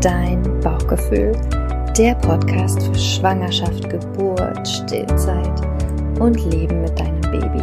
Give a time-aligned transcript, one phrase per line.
[0.00, 1.32] dein Bauchgefühl.
[1.98, 5.60] Der Podcast für Schwangerschaft, Geburt, Stillzeit
[6.18, 7.62] und Leben mit deinem Baby.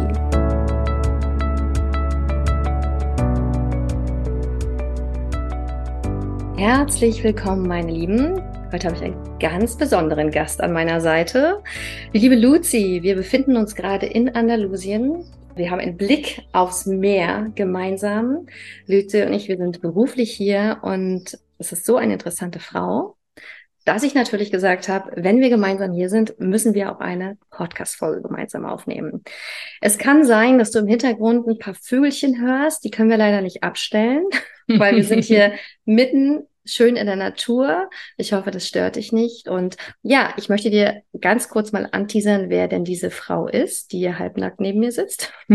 [6.56, 8.40] Herzlich willkommen, meine Lieben.
[8.70, 11.60] Heute habe ich einen ganz besonderen Gast an meiner Seite.
[12.14, 15.24] Die liebe Luzi, wir befinden uns gerade in Andalusien
[15.58, 18.46] wir haben einen Blick aufs Meer gemeinsam.
[18.86, 23.16] Lüte und ich, wir sind beruflich hier und es ist so eine interessante Frau,
[23.84, 28.20] dass ich natürlich gesagt habe, wenn wir gemeinsam hier sind, müssen wir auch eine Podcast-Folge
[28.20, 29.22] gemeinsam aufnehmen.
[29.80, 33.40] Es kann sein, dass du im Hintergrund ein paar Vögelchen hörst, die können wir leider
[33.40, 34.24] nicht abstellen,
[34.68, 35.52] weil wir sind hier
[35.86, 37.88] mitten schön in der Natur.
[38.18, 39.48] Ich hoffe, das stört dich nicht.
[39.48, 44.00] Und ja, ich möchte dir ganz kurz mal anteasern, wer denn diese Frau ist, die
[44.00, 45.32] hier halbnackt neben mir sitzt.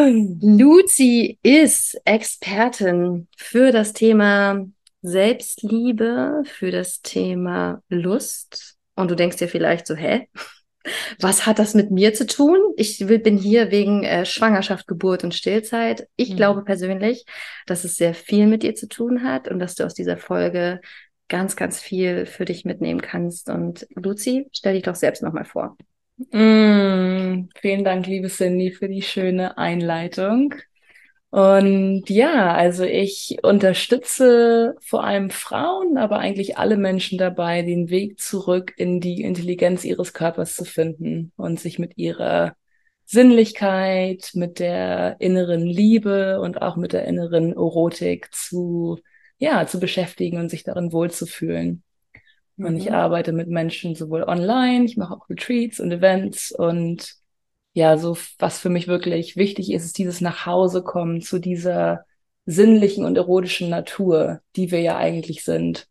[0.00, 4.64] Luzi ist Expertin für das Thema
[5.02, 8.76] Selbstliebe, für das Thema Lust.
[8.94, 10.28] Und du denkst dir vielleicht so, hä?
[11.20, 12.58] Was hat das mit mir zu tun?
[12.76, 16.08] Ich bin hier wegen äh, Schwangerschaft, Geburt und Stillzeit.
[16.16, 16.36] Ich mhm.
[16.36, 17.26] glaube persönlich,
[17.66, 20.80] dass es sehr viel mit dir zu tun hat und dass du aus dieser Folge
[21.28, 23.50] ganz, ganz viel für dich mitnehmen kannst.
[23.50, 25.76] Und Luzi, stell dich doch selbst nochmal vor.
[26.28, 30.54] Mm, vielen Dank, liebe Cindy, für die schöne Einleitung.
[31.30, 38.20] Und ja, also ich unterstütze vor allem Frauen, aber eigentlich alle Menschen dabei, den Weg
[38.20, 42.54] zurück in die Intelligenz ihres Körpers zu finden und sich mit ihrer
[43.06, 48.98] Sinnlichkeit, mit der inneren Liebe und auch mit der inneren Erotik zu,
[49.38, 51.82] ja, zu beschäftigen und sich darin wohlzufühlen.
[52.60, 52.66] Mhm.
[52.66, 52.94] Und ich mhm.
[52.94, 57.14] arbeite mit Menschen sowohl online, ich mache auch Retreats und Events und
[57.72, 62.04] ja, so was für mich wirklich wichtig ist, ist dieses Nachhausekommen zu dieser
[62.44, 65.86] sinnlichen und erotischen Natur, die wir ja eigentlich sind.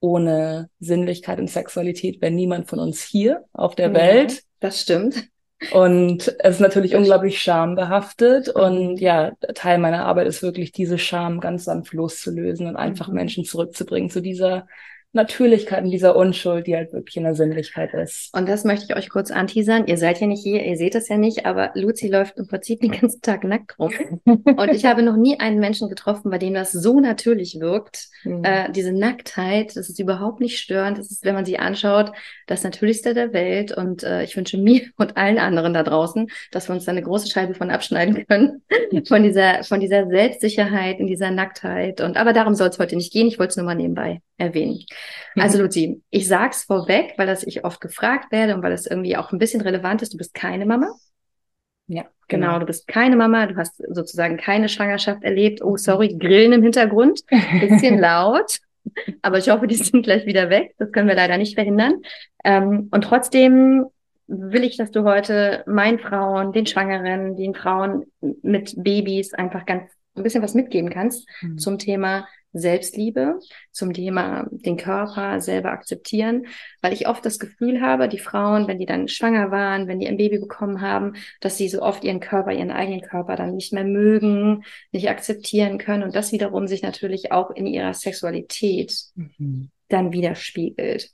[0.00, 4.42] Ohne Sinnlichkeit und Sexualität wäre niemand von uns hier auf der ja, Welt.
[4.60, 5.28] Das stimmt.
[5.72, 8.48] Und es ist natürlich das unglaublich schambehaftet.
[8.48, 13.14] Und ja, Teil meiner Arbeit ist wirklich, diese Scham ganz sanft loszulösen und einfach mhm.
[13.14, 14.66] Menschen zurückzubringen zu dieser
[15.14, 18.30] Natürlichkeit und dieser Unschuld, die halt wirklich in der Sinnlichkeit ist.
[18.34, 19.86] Und das möchte ich euch kurz anteasern.
[19.86, 22.80] Ihr seid ja nicht hier, ihr seht es ja nicht, aber Luzi läuft im Prinzip
[22.80, 23.92] den ganzen Tag nackt rum.
[24.24, 28.08] und ich habe noch nie einen Menschen getroffen, bei dem das so natürlich wirkt.
[28.24, 28.44] Mhm.
[28.44, 30.98] Äh, diese Nacktheit, das ist überhaupt nicht störend.
[30.98, 32.12] Das ist, wenn man sie anschaut,
[32.46, 33.72] das Natürlichste der Welt.
[33.72, 37.02] Und äh, ich wünsche mir und allen anderen da draußen, dass wir uns da eine
[37.02, 38.62] große Scheibe von abschneiden können.
[39.08, 42.00] von dieser, von dieser Selbstsicherheit, in dieser Nacktheit.
[42.00, 43.28] Und aber darum soll es heute nicht gehen.
[43.28, 44.80] Ich wollte es nur mal nebenbei erwähnen.
[45.36, 49.16] Also Luzi, ich sag's vorweg, weil das ich oft gefragt werde und weil das irgendwie
[49.16, 50.12] auch ein bisschen relevant ist.
[50.12, 50.94] Du bist keine Mama.
[51.86, 52.46] Ja, genau.
[52.46, 52.58] genau.
[52.60, 53.46] Du bist keine Mama.
[53.46, 55.62] Du hast sozusagen keine Schwangerschaft erlebt.
[55.62, 57.22] Oh, sorry, Grillen im Hintergrund.
[57.60, 58.58] Bisschen laut.
[59.22, 60.74] Aber ich hoffe, die sind gleich wieder weg.
[60.78, 62.00] Das können wir leider nicht verhindern.
[62.44, 63.86] Ähm, und trotzdem
[64.26, 68.06] will ich, dass du heute meinen Frauen, den Schwangeren, den Frauen
[68.42, 71.58] mit Babys einfach ganz ein bisschen was mitgeben kannst mhm.
[71.58, 73.40] zum Thema Selbstliebe,
[73.72, 76.46] zum Thema den Körper selber akzeptieren,
[76.80, 80.08] weil ich oft das Gefühl habe, die Frauen, wenn die dann schwanger waren, wenn die
[80.08, 83.72] ein Baby bekommen haben, dass sie so oft ihren Körper, ihren eigenen Körper dann nicht
[83.72, 89.70] mehr mögen, nicht akzeptieren können und das wiederum sich natürlich auch in ihrer Sexualität mhm.
[89.88, 91.10] dann widerspiegelt.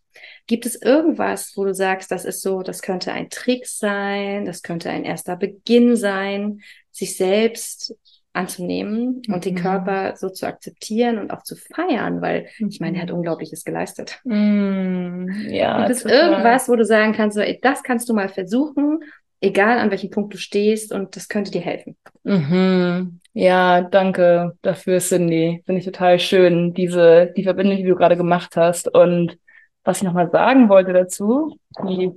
[0.47, 4.63] Gibt es irgendwas, wo du sagst, das ist so, das könnte ein Trick sein, das
[4.63, 7.95] könnte ein erster Beginn sein, sich selbst
[8.33, 9.59] anzunehmen und den mhm.
[9.59, 13.17] Körper so zu akzeptieren und auch zu feiern, weil ich meine, er hat mhm.
[13.17, 14.21] Unglaubliches geleistet.
[14.25, 15.79] Mm, ja.
[15.79, 19.01] Gibt es irgendwas, wo du sagen kannst, so, ey, das kannst du mal versuchen,
[19.41, 21.97] egal an welchem Punkt du stehst und das könnte dir helfen.
[22.23, 23.21] Mhm.
[23.33, 25.63] Ja, danke dafür, Cindy.
[25.67, 28.93] Finde ich total schön, diese, die Verbindung, die du gerade gemacht hast.
[28.93, 29.39] Und
[29.83, 31.57] was ich nochmal sagen wollte dazu,
[31.89, 32.13] die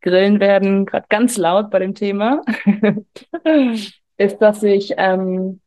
[0.00, 2.42] Grillen werden gerade ganz laut bei dem Thema.
[4.16, 5.60] ist, dass ich ähm,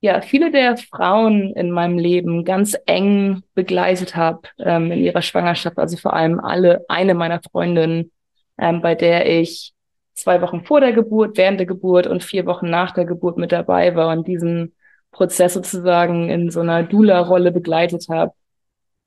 [0.00, 5.78] ja viele der Frauen in meinem Leben ganz eng begleitet habe ähm, in ihrer Schwangerschaft.
[5.78, 8.12] Also vor allem alle eine meiner Freundinnen,
[8.58, 9.72] ähm, bei der ich
[10.14, 13.52] zwei Wochen vor der Geburt, während der Geburt und vier Wochen nach der Geburt mit
[13.52, 14.74] dabei war und diesen
[15.10, 18.32] Prozess sozusagen in so einer Dula-Rolle begleitet habe.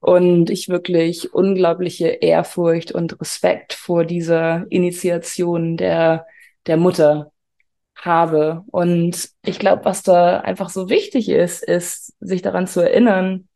[0.02, 6.26] Und ich wirklich unglaubliche Ehrfurcht und Respekt vor dieser Initiation der,
[6.68, 7.32] der Mutter
[8.06, 8.64] habe.
[8.72, 13.48] Und ich glaube, was da einfach so wichtig ist, ist, sich daran zu erinnern,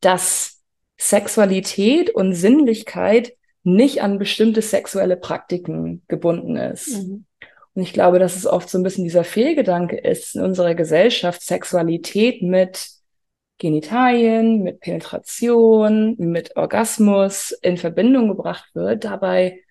[0.00, 0.62] dass
[0.98, 7.02] Sexualität und Sinnlichkeit nicht an bestimmte sexuelle Praktiken gebunden ist.
[7.02, 7.26] Mhm.
[7.74, 11.42] Und ich glaube, dass es oft so ein bisschen dieser Fehlgedanke ist in unserer Gesellschaft,
[11.42, 12.88] Sexualität mit
[13.58, 19.04] Genitalien, mit Penetration, mit Orgasmus in Verbindung gebracht wird.
[19.04, 19.62] Dabei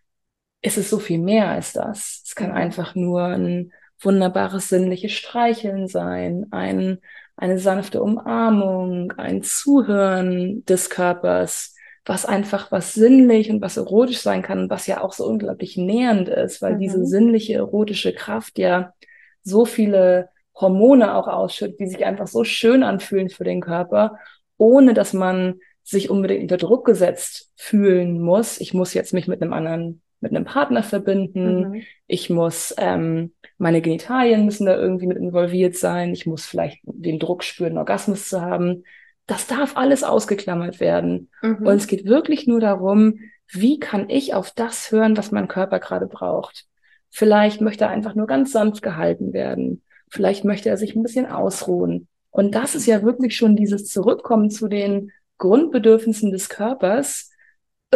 [0.61, 2.21] ist es so viel mehr als das.
[2.25, 6.99] Es kann einfach nur ein wunderbares sinnliches Streicheln sein, ein,
[7.37, 11.75] eine sanfte Umarmung, ein Zuhören des Körpers,
[12.05, 16.29] was einfach was sinnlich und was erotisch sein kann, was ja auch so unglaublich nähernd
[16.29, 16.79] ist, weil mhm.
[16.79, 18.93] diese sinnliche erotische Kraft ja
[19.41, 24.17] so viele Hormone auch ausschüttet, die sich einfach so schön anfühlen für den Körper,
[24.57, 28.59] ohne dass man sich unbedingt unter Druck gesetzt fühlen muss.
[28.59, 31.69] Ich muss jetzt mich mit einem anderen, mit einem Partner verbinden.
[31.69, 31.81] Mhm.
[32.07, 36.13] Ich muss, ähm, meine Genitalien müssen da irgendwie mit involviert sein.
[36.13, 38.83] Ich muss vielleicht den Druck spüren, Orgasmus zu haben.
[39.27, 41.29] Das darf alles ausgeklammert werden.
[41.41, 41.65] Mhm.
[41.65, 45.79] Und es geht wirklich nur darum, wie kann ich auf das hören, was mein Körper
[45.79, 46.65] gerade braucht.
[47.09, 49.81] Vielleicht möchte er einfach nur ganz sanft gehalten werden.
[50.09, 52.07] Vielleicht möchte er sich ein bisschen ausruhen.
[52.29, 57.31] Und das ist ja wirklich schon dieses Zurückkommen zu den Grundbedürfnissen des Körpers,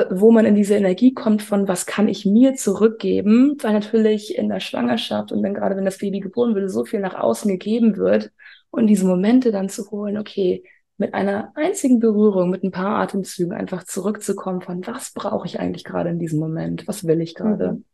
[0.09, 4.49] wo man in diese Energie kommt von, was kann ich mir zurückgeben, weil natürlich in
[4.49, 7.97] der Schwangerschaft und dann gerade wenn das Baby geboren wird, so viel nach außen gegeben
[7.97, 8.31] wird
[8.71, 10.63] und diese Momente dann zu holen, okay,
[10.97, 15.85] mit einer einzigen Berührung, mit ein paar Atemzügen einfach zurückzukommen von, was brauche ich eigentlich
[15.85, 17.73] gerade in diesem Moment, was will ich gerade.
[17.73, 17.85] Mhm.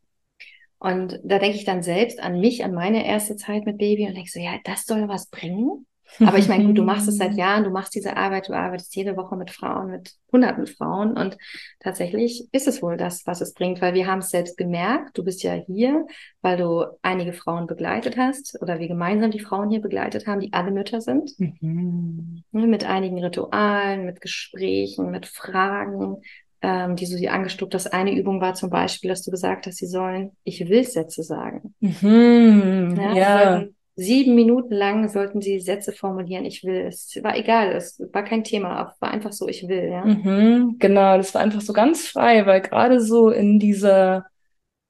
[0.80, 4.16] Und da denke ich dann selbst an mich, an meine erste Zeit mit Baby und
[4.16, 5.86] denke so, ja, das soll was bringen.
[6.20, 8.96] Aber ich meine, gut, du machst es seit Jahren, du machst diese Arbeit, du arbeitest
[8.96, 11.38] jede Woche mit Frauen, mit hunderten Frauen und
[11.80, 15.18] tatsächlich ist es wohl das, was es bringt, weil wir haben es selbst gemerkt.
[15.18, 16.06] Du bist ja hier,
[16.42, 20.54] weil du einige Frauen begleitet hast oder wir gemeinsam die Frauen hier begleitet haben, die
[20.54, 21.32] alle Mütter sind.
[21.38, 22.44] Mhm.
[22.52, 26.18] Mit einigen Ritualen, mit Gesprächen, mit Fragen,
[26.62, 27.94] ähm, die du sie angestuckt hast.
[27.94, 31.76] Eine Übung war zum Beispiel, dass du gesagt hast, sie sollen Ich will Sätze sagen.
[31.80, 33.14] Mhm, ja.
[33.14, 33.66] ja.
[33.98, 36.86] Sieben Minuten lang sollten sie Sätze formulieren, ich will.
[36.88, 40.04] Es war egal, es war kein Thema, war einfach so, ich will, ja.
[40.04, 44.26] Mhm, genau, das war einfach so ganz frei, weil gerade so in dieser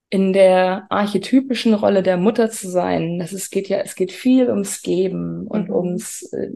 [0.10, 3.20] in der archetypischen Rolle der Mutter zu sein.
[3.20, 5.76] Das es geht ja, es geht viel ums Geben und mhm.
[5.76, 6.48] ums äh,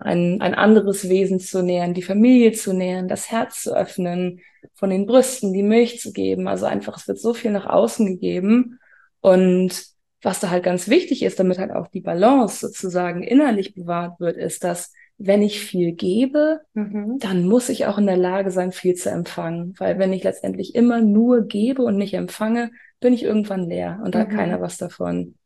[0.00, 4.40] ein, ein anderes Wesen zu nähern, die Familie zu nähern, das Herz zu öffnen,
[4.74, 6.48] von den Brüsten die Milch zu geben.
[6.48, 8.80] Also einfach, es wird so viel nach außen gegeben.
[9.20, 9.95] Und
[10.26, 14.36] was da halt ganz wichtig ist, damit halt auch die Balance sozusagen innerlich bewahrt wird,
[14.36, 17.18] ist, dass wenn ich viel gebe, mhm.
[17.20, 19.74] dann muss ich auch in der Lage sein, viel zu empfangen.
[19.78, 24.16] Weil wenn ich letztendlich immer nur gebe und nicht empfange, bin ich irgendwann leer und
[24.16, 24.36] da hat mhm.
[24.36, 25.36] keiner was davon.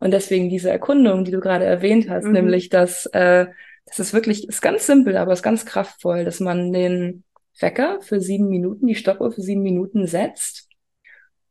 [0.00, 2.32] Und deswegen diese Erkundung, die du gerade erwähnt hast, mhm.
[2.32, 3.46] nämlich, dass äh,
[3.86, 7.24] das ist wirklich, ist ganz simpel, aber ist ganz kraftvoll, dass man den
[7.58, 10.65] Wecker für sieben Minuten, die Stoppuhr für sieben Minuten setzt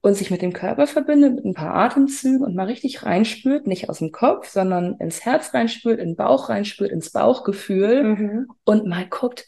[0.05, 3.89] und sich mit dem Körper verbindet, mit ein paar Atemzügen und mal richtig reinspürt, nicht
[3.89, 8.47] aus dem Kopf, sondern ins Herz reinspürt, in den Bauch reinspürt, ins Bauchgefühl mhm.
[8.65, 9.47] und mal guckt,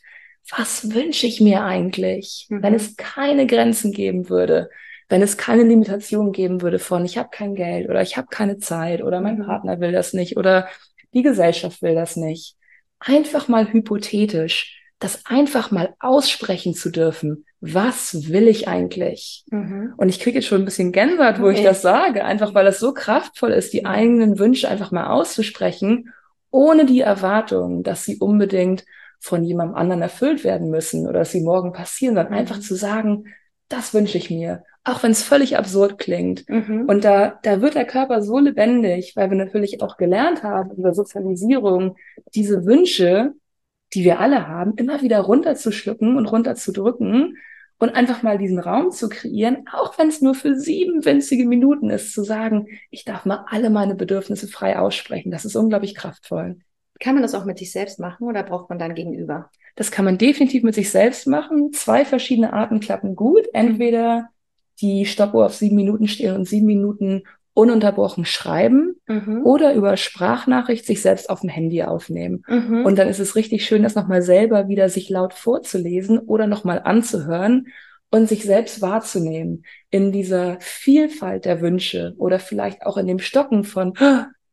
[0.56, 2.64] was wünsche ich mir eigentlich, mhm.
[2.64, 4.70] wenn es keine Grenzen geben würde?
[5.10, 8.58] wenn es keine Limitation geben würde von, ich habe kein Geld oder ich habe keine
[8.58, 9.46] Zeit oder mein mhm.
[9.46, 10.68] Partner will das nicht oder
[11.14, 12.58] die Gesellschaft will das nicht.
[13.00, 17.46] Einfach mal hypothetisch, das einfach mal aussprechen zu dürfen.
[17.60, 19.44] Was will ich eigentlich?
[19.50, 19.94] Mhm.
[19.98, 21.58] Und ich kriege jetzt schon ein bisschen Gänsehaut, wo okay.
[21.58, 26.14] ich das sage, einfach weil es so kraftvoll ist, die eigenen Wünsche einfach mal auszusprechen,
[26.52, 28.86] ohne die Erwartung, dass sie unbedingt
[29.20, 32.40] von jemandem anderen erfüllt werden müssen oder dass sie morgen passieren, sondern mhm.
[32.40, 33.26] einfach zu sagen,
[33.70, 36.48] das wünsche ich mir auch wenn es völlig absurd klingt.
[36.50, 36.86] Mhm.
[36.88, 40.94] Und da, da wird der Körper so lebendig, weil wir natürlich auch gelernt haben über
[40.94, 41.98] Sozialisierung,
[42.34, 43.34] diese Wünsche,
[43.94, 47.38] die wir alle haben, immer wieder runterzuschlucken und runterzudrücken
[47.80, 51.90] und einfach mal diesen Raum zu kreieren, auch wenn es nur für sieben winzige Minuten
[51.90, 55.32] ist, zu sagen, ich darf mal alle meine Bedürfnisse frei aussprechen.
[55.32, 56.58] Das ist unglaublich kraftvoll.
[57.00, 59.52] Kann man das auch mit sich selbst machen oder braucht man dann gegenüber?
[59.76, 61.72] Das kann man definitiv mit sich selbst machen.
[61.72, 63.46] Zwei verschiedene Arten klappen gut.
[63.54, 64.30] Entweder
[64.82, 67.24] die Stoppuhr auf sieben Minuten stehen und sieben Minuten
[67.58, 69.42] ununterbrochen schreiben mhm.
[69.44, 72.44] oder über Sprachnachricht sich selbst auf dem Handy aufnehmen.
[72.48, 72.86] Mhm.
[72.86, 76.82] Und dann ist es richtig schön, das nochmal selber wieder sich laut vorzulesen oder nochmal
[76.84, 77.66] anzuhören
[78.12, 83.64] und sich selbst wahrzunehmen in dieser Vielfalt der Wünsche oder vielleicht auch in dem Stocken
[83.64, 83.94] von,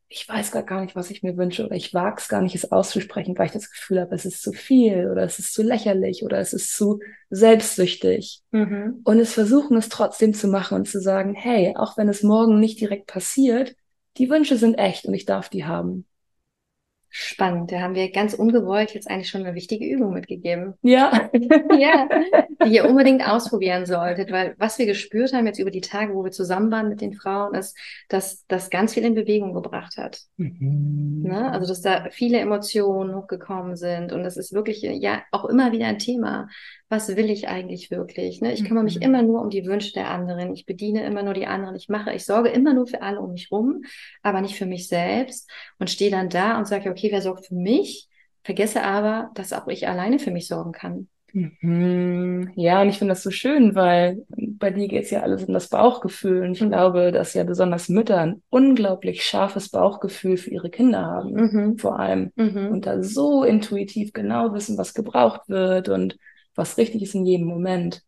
[0.09, 2.71] ich weiß gar nicht, was ich mir wünsche oder ich wage es gar nicht, es
[2.71, 6.23] auszusprechen, weil ich das Gefühl habe, es ist zu viel oder es ist zu lächerlich
[6.25, 8.43] oder es ist zu selbstsüchtig.
[8.53, 9.01] Mhm.
[9.05, 12.61] Und es versuchen, es trotzdem zu machen und zu sagen, hey, auch wenn es morgen
[12.61, 13.75] nicht direkt passiert,
[14.17, 16.07] die Wünsche sind echt und ich darf die haben.
[17.17, 17.71] Spannend.
[17.71, 20.75] Da haben wir ganz ungewollt jetzt eigentlich schon eine wichtige Übung mitgegeben.
[20.83, 21.31] Ja.
[21.79, 22.09] ja,
[22.65, 26.25] die ihr unbedingt ausprobieren solltet, weil was wir gespürt haben jetzt über die Tage, wo
[26.25, 27.79] wir zusammen waren mit den Frauen, ist,
[28.09, 30.23] dass das ganz viel in Bewegung gebracht hat.
[30.39, 31.23] Mhm.
[31.23, 31.53] Ne?
[31.53, 35.87] Also, dass da viele Emotionen hochgekommen sind und das ist wirklich ja auch immer wieder
[35.87, 36.49] ein Thema.
[36.89, 38.41] Was will ich eigentlich wirklich?
[38.41, 38.53] Ne?
[38.53, 39.03] Ich kümmere mich mhm.
[39.03, 40.53] immer nur um die Wünsche der anderen.
[40.53, 41.75] Ich bediene immer nur die anderen.
[41.77, 43.83] Ich mache, ich sorge immer nur für alle um mich rum,
[44.23, 47.47] aber nicht für mich selbst und stehe dann da und sage, okay, okay, wer sorgt
[47.47, 48.09] für mich?
[48.43, 51.09] Vergesse aber, dass auch ich alleine für mich sorgen kann.
[51.35, 52.53] Mhm.
[52.55, 55.53] Ja, und ich finde das so schön, weil bei dir geht es ja alles um
[55.53, 56.43] das Bauchgefühl.
[56.43, 56.69] Und ich mhm.
[56.69, 61.79] glaube, dass ja besonders Mütter ein unglaublich scharfes Bauchgefühl für ihre Kinder haben, mhm.
[61.79, 62.31] vor allem.
[62.37, 62.69] Mhm.
[62.69, 66.17] Und da so intuitiv genau wissen, was gebraucht wird und
[66.55, 68.03] was richtig ist in jedem Moment.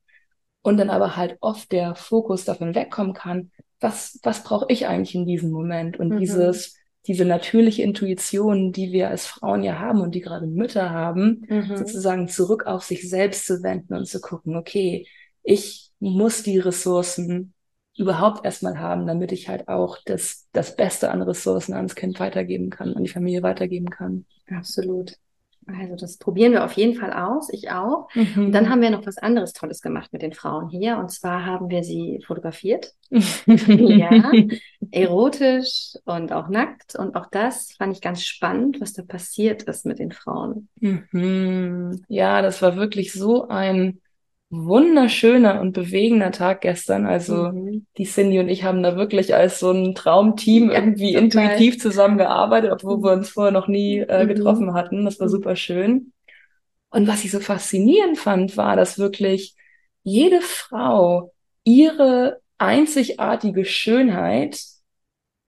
[0.63, 5.15] Und dann aber halt oft der Fokus davon wegkommen kann, was, was brauche ich eigentlich
[5.15, 5.99] in diesem Moment?
[5.99, 6.19] Und mhm.
[6.19, 6.77] dieses,
[7.07, 11.77] diese natürliche Intuition, die wir als Frauen ja haben und die gerade Mütter haben, mhm.
[11.77, 15.07] sozusagen zurück auf sich selbst zu wenden und zu gucken, okay,
[15.43, 17.55] ich muss die Ressourcen
[17.97, 22.71] überhaupt erstmal haben, damit ich halt auch das, das Beste an Ressourcen ans Kind weitergeben
[22.71, 24.27] kann, an die Familie weitergeben kann.
[24.51, 25.17] Absolut.
[25.67, 28.09] Also das probieren wir auf jeden Fall aus, ich auch.
[28.15, 28.47] Mhm.
[28.47, 30.99] Und dann haben wir noch was anderes Tolles gemacht mit den Frauen hier.
[30.99, 32.93] Und zwar haben wir sie fotografiert.
[33.11, 34.33] ja,
[34.91, 36.95] erotisch und auch nackt.
[36.95, 40.69] Und auch das fand ich ganz spannend, was da passiert ist mit den Frauen.
[40.81, 42.05] Mhm.
[42.09, 44.01] Ja, das war wirklich so ein
[44.49, 47.07] wunderschöner und bewegender Tag gestern.
[47.07, 47.87] Also mhm.
[47.99, 51.25] die Cindy und ich haben da wirklich als so ein Traumteam ja, irgendwie total.
[51.25, 54.29] intuitiv zusammengearbeitet, obwohl wir uns vorher noch nie äh, mhm.
[54.29, 55.05] getroffen hatten.
[55.05, 55.33] Das war mhm.
[55.33, 56.13] super schön.
[56.91, 59.57] Und was ich so faszinierend fand, war, dass wirklich
[60.03, 61.33] jede Frau
[61.65, 64.61] ihre einzigartige Schönheit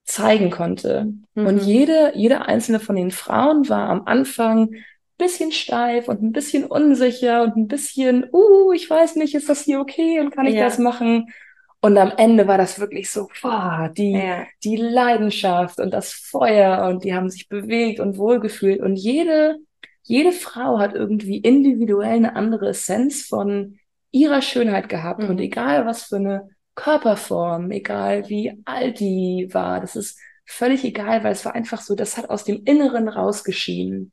[0.05, 1.13] zeigen konnte.
[1.35, 1.47] Mhm.
[1.47, 4.75] Und jede, jede einzelne von den Frauen war am Anfang
[5.19, 9.63] bisschen steif und ein bisschen unsicher und ein bisschen, uh, ich weiß nicht, ist das
[9.63, 10.65] hier okay und kann ich ja.
[10.65, 11.33] das machen?
[11.81, 14.47] Und am Ende war das wirklich so, boah, die, ja.
[14.65, 19.59] die Leidenschaft und das Feuer und die haben sich bewegt und wohlgefühlt und jede,
[20.03, 23.79] jede Frau hat irgendwie individuell eine andere Essenz von
[24.11, 25.31] ihrer Schönheit gehabt mhm.
[25.31, 31.23] und egal was für eine Körperform, egal wie alt die war, das ist völlig egal,
[31.23, 34.13] weil es war einfach so, das hat aus dem Inneren rausgeschienen.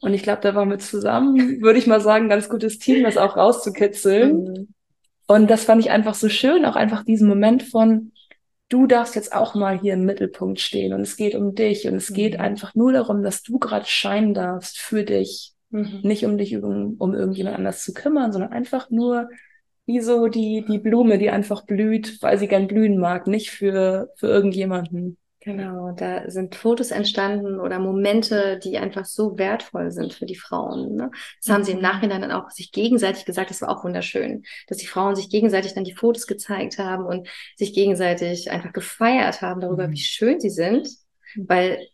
[0.00, 3.16] Und ich glaube, da waren wir zusammen, würde ich mal sagen, ganz gutes Team, das
[3.16, 4.44] auch rauszukitzeln.
[4.44, 4.74] Mhm.
[5.26, 8.12] Und das fand ich einfach so schön, auch einfach diesen Moment von,
[8.68, 11.96] du darfst jetzt auch mal hier im Mittelpunkt stehen und es geht um dich und
[11.96, 12.14] es mhm.
[12.14, 15.52] geht einfach nur darum, dass du gerade scheinen darfst für dich.
[15.70, 16.00] Mhm.
[16.02, 19.28] Nicht um dich um, um irgendjemand anders zu kümmern, sondern einfach nur
[19.86, 24.10] wie so die, die Blume, die einfach blüht, weil sie gern blühen mag, nicht für,
[24.16, 25.16] für irgendjemanden.
[25.42, 30.96] Genau, da sind Fotos entstanden oder Momente, die einfach so wertvoll sind für die Frauen.
[30.96, 31.10] Ne?
[31.42, 31.84] Das haben sie im mhm.
[31.84, 35.72] Nachhinein dann auch sich gegenseitig gesagt, das war auch wunderschön, dass die Frauen sich gegenseitig
[35.72, 39.92] dann die Fotos gezeigt haben und sich gegenseitig einfach gefeiert haben darüber, mhm.
[39.92, 40.88] wie schön sie sind,
[41.34, 41.48] mhm.
[41.48, 41.88] weil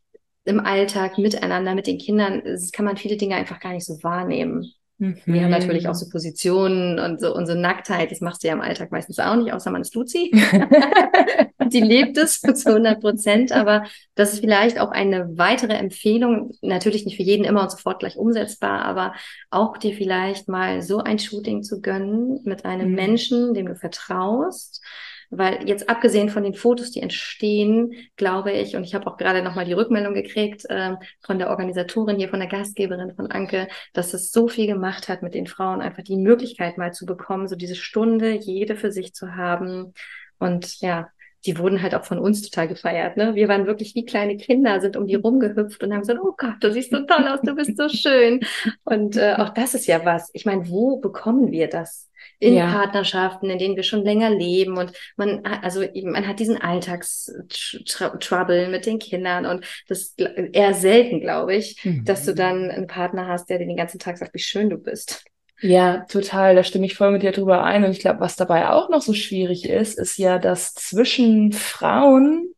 [0.45, 4.73] im Alltag miteinander, mit den Kindern, kann man viele Dinge einfach gar nicht so wahrnehmen.
[4.99, 5.21] Mhm.
[5.25, 8.61] Wir haben natürlich auch so Positionen und so unsere Nacktheit, das machst du ja im
[8.61, 10.33] Alltag meistens auch nicht, außer man ist Luzi.
[11.73, 17.05] die lebt es zu 100 Prozent, aber das ist vielleicht auch eine weitere Empfehlung, natürlich
[17.05, 19.15] nicht für jeden immer und sofort gleich umsetzbar, aber
[19.51, 22.95] auch dir vielleicht mal so ein Shooting zu gönnen mit einem mhm.
[22.95, 24.83] Menschen, dem du vertraust,
[25.31, 29.43] weil jetzt abgesehen von den Fotos, die entstehen, glaube ich, und ich habe auch gerade
[29.43, 34.15] nochmal die Rückmeldung gekriegt äh, von der Organisatorin hier, von der Gastgeberin von Anke, dass
[34.15, 37.57] es so viel gemacht hat mit den Frauen, einfach die Möglichkeit mal zu bekommen, so
[37.57, 39.93] diese Stunde jede für sich zu haben.
[40.39, 41.09] Und ja,
[41.45, 43.17] die wurden halt auch von uns total gefeiert.
[43.17, 43.35] Ne?
[43.35, 46.57] Wir waren wirklich wie kleine Kinder, sind um die rumgehüpft und haben gesagt, oh Gott,
[46.61, 48.41] du siehst so toll aus, du bist so schön.
[48.85, 50.31] Und äh, auch das ist ja was.
[50.33, 52.07] Ich meine, wo bekommen wir das?
[52.39, 52.71] in ja.
[52.71, 58.85] Partnerschaften, in denen wir schon länger leben und man also man hat diesen Alltagstrouble mit
[58.85, 62.05] den Kindern und das eher selten, glaube ich, mhm.
[62.05, 64.77] dass du dann einen Partner hast, der dir den ganzen Tag sagt, wie schön du
[64.77, 65.25] bist.
[65.61, 66.55] Ja, total.
[66.55, 67.85] Da stimme ich voll mit dir drüber ein.
[67.85, 72.55] Und ich glaube, was dabei auch noch so schwierig ist, ist ja, dass zwischen Frauen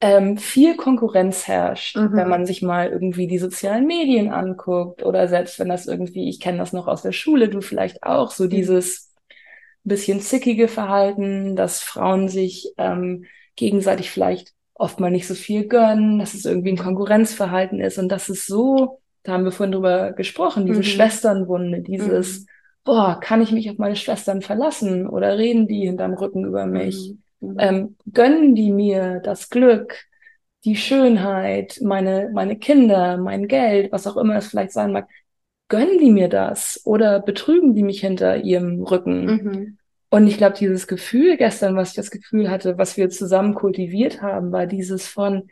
[0.00, 2.12] ähm, viel Konkurrenz herrscht, mhm.
[2.12, 6.38] wenn man sich mal irgendwie die sozialen Medien anguckt oder selbst wenn das irgendwie, ich
[6.38, 8.50] kenne das noch aus der Schule, du vielleicht auch, so mhm.
[8.50, 9.12] dieses
[9.84, 13.24] bisschen zickige Verhalten, dass Frauen sich ähm,
[13.54, 18.08] gegenseitig vielleicht oft mal nicht so viel gönnen, dass es irgendwie ein Konkurrenzverhalten ist und
[18.08, 20.84] das ist so, da haben wir vorhin drüber gesprochen, diese mhm.
[20.84, 22.46] Schwesternwunde, dieses, mhm.
[22.84, 27.14] boah, kann ich mich auf meine Schwestern verlassen oder reden die hinterm Rücken über mich?
[27.40, 27.48] Mhm.
[27.48, 27.56] mhm.
[27.58, 30.06] Ähm, gönnen die mir das Glück?
[30.66, 35.08] die Schönheit, meine, meine Kinder, mein Geld, was auch immer es vielleicht sein mag,
[35.68, 39.24] gönnen die mir das oder betrügen die mich hinter ihrem Rücken?
[39.24, 39.78] Mhm.
[40.10, 44.22] Und ich glaube, dieses Gefühl gestern, was ich das Gefühl hatte, was wir zusammen kultiviert
[44.22, 45.48] haben, war dieses von,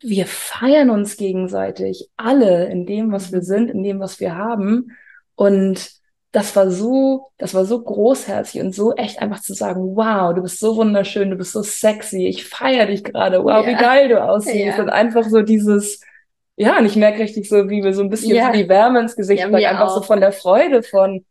[0.00, 3.44] wir feiern uns gegenseitig, alle in dem, was wir mhm.
[3.44, 4.92] sind, in dem, was wir haben.
[5.34, 5.90] Und
[6.30, 10.42] das war so, das war so großherzig und so echt einfach zu sagen, wow, du
[10.42, 13.66] bist so wunderschön, du bist so sexy, ich feiere dich gerade, wow, ja.
[13.66, 14.76] wie geil du aussiehst.
[14.76, 14.82] Ja.
[14.82, 16.00] Und einfach so dieses,
[16.56, 18.46] ja, und ich merke richtig so, wie mir so ein bisschen ja.
[18.46, 19.94] so die Wärme ins Gesicht ja, einfach auch.
[19.96, 21.24] so von der Freude von,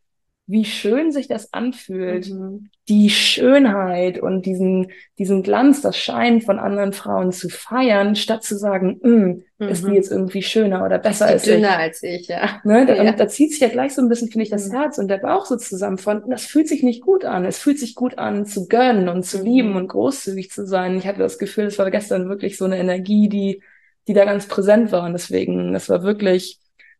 [0.49, 2.69] wie schön sich das anfühlt, mhm.
[2.87, 8.57] die Schönheit und diesen, diesen Glanz, das Schein von anderen Frauen zu feiern, statt zu
[8.57, 9.43] sagen, mhm.
[9.59, 11.53] ist die jetzt irgendwie schöner oder besser als ich.
[11.53, 12.61] Dünner als ich, ja.
[12.63, 12.85] Ne?
[12.85, 13.11] Da, ja.
[13.11, 14.77] da zieht sich ja gleich so ein bisschen, finde ich, das mhm.
[14.77, 17.43] Herz und der Bauch so zusammen von, das fühlt sich nicht gut an.
[17.43, 19.45] Es fühlt sich gut an, zu gönnen und zu mhm.
[19.45, 20.97] lieben und großzügig zu sein.
[20.97, 23.61] Ich hatte das Gefühl, es war gestern wirklich so eine Energie, die,
[24.07, 25.03] die da ganz präsent war.
[25.03, 26.59] Und deswegen, das war wirklich,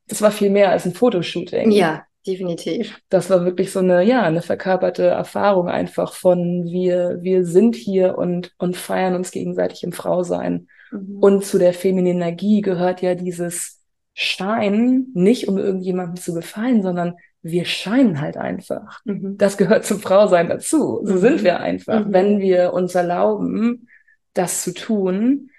[0.10, 1.72] das war viel mehr als ein Fotoshooting.
[1.72, 3.00] Ja, definitiv.
[3.10, 8.18] Das war wirklich so eine, ja, eine verkörperte Erfahrung einfach von wir, wir sind hier
[8.18, 10.68] und, und feiern uns gegenseitig im Frausein.
[10.92, 11.18] Mhm.
[11.20, 13.82] Und zu der femininen Energie gehört ja dieses
[14.14, 19.00] Schein, nicht um irgendjemandem zu gefallen, sondern wir scheinen halt einfach.
[19.06, 19.38] Mhm.
[19.38, 21.02] Das gehört zum Frausein dazu.
[21.04, 21.18] So mhm.
[21.20, 22.14] sind wir einfach, mhm.
[22.14, 23.88] wenn wir uns erlauben,
[24.34, 25.50] das zu tun.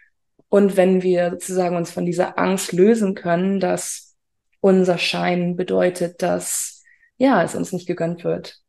[0.48, 4.07] Und wenn wir sozusagen uns von dieser Angst lösen können, dass
[4.60, 6.84] unser Schein bedeutet, dass
[7.16, 8.60] ja, es uns nicht gegönnt wird.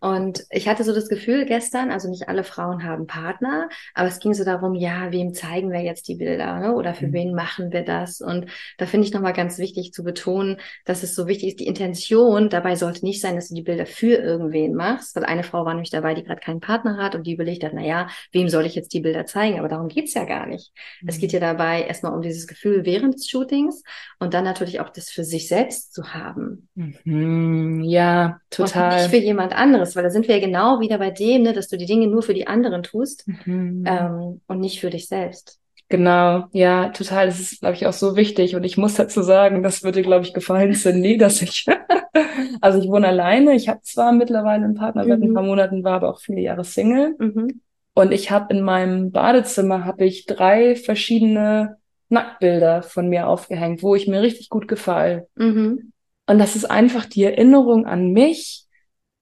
[0.00, 4.18] Und ich hatte so das Gefühl gestern, also nicht alle Frauen haben Partner, aber es
[4.18, 6.74] ging so darum, ja, wem zeigen wir jetzt die Bilder ne?
[6.74, 7.12] oder für mhm.
[7.12, 8.22] wen machen wir das?
[8.22, 8.46] Und
[8.78, 12.48] da finde ich nochmal ganz wichtig zu betonen, dass es so wichtig ist, die Intention
[12.48, 15.74] dabei sollte nicht sein, dass du die Bilder für irgendwen machst, weil eine Frau war
[15.74, 18.64] nämlich dabei, die gerade keinen Partner hat und die überlegt hat, na ja, wem soll
[18.64, 19.58] ich jetzt die Bilder zeigen?
[19.58, 20.72] Aber darum geht's ja gar nicht.
[21.02, 21.08] Mhm.
[21.10, 23.82] Es geht ja dabei erstmal um dieses Gefühl während des Shootings
[24.18, 26.68] und dann natürlich auch das für sich selbst zu haben.
[26.74, 27.82] Mhm.
[27.84, 28.92] Ja, total.
[28.92, 31.42] Und nicht für jemand anderes anderes, weil da sind wir ja genau wieder bei dem,
[31.42, 33.84] ne, dass du die Dinge nur für die anderen tust mhm.
[33.86, 35.58] ähm, und nicht für dich selbst.
[35.88, 37.26] Genau, ja, total.
[37.26, 38.54] Das ist, glaube ich, auch so wichtig.
[38.54, 41.66] Und ich muss dazu sagen, das würde, glaube ich, gefallen, Cindy, dass ich,
[42.60, 43.54] also ich wohne alleine.
[43.54, 45.34] Ich habe zwar mittlerweile einen Partner seit ein mhm.
[45.34, 47.16] paar Monaten, war aber auch viele Jahre Single.
[47.18, 47.60] Mhm.
[47.94, 53.96] Und ich habe in meinem Badezimmer habe ich drei verschiedene Nacktbilder von mir aufgehängt, wo
[53.96, 55.26] ich mir richtig gut gefall.
[55.34, 55.92] Mhm.
[56.28, 58.68] Und das ist einfach die Erinnerung an mich,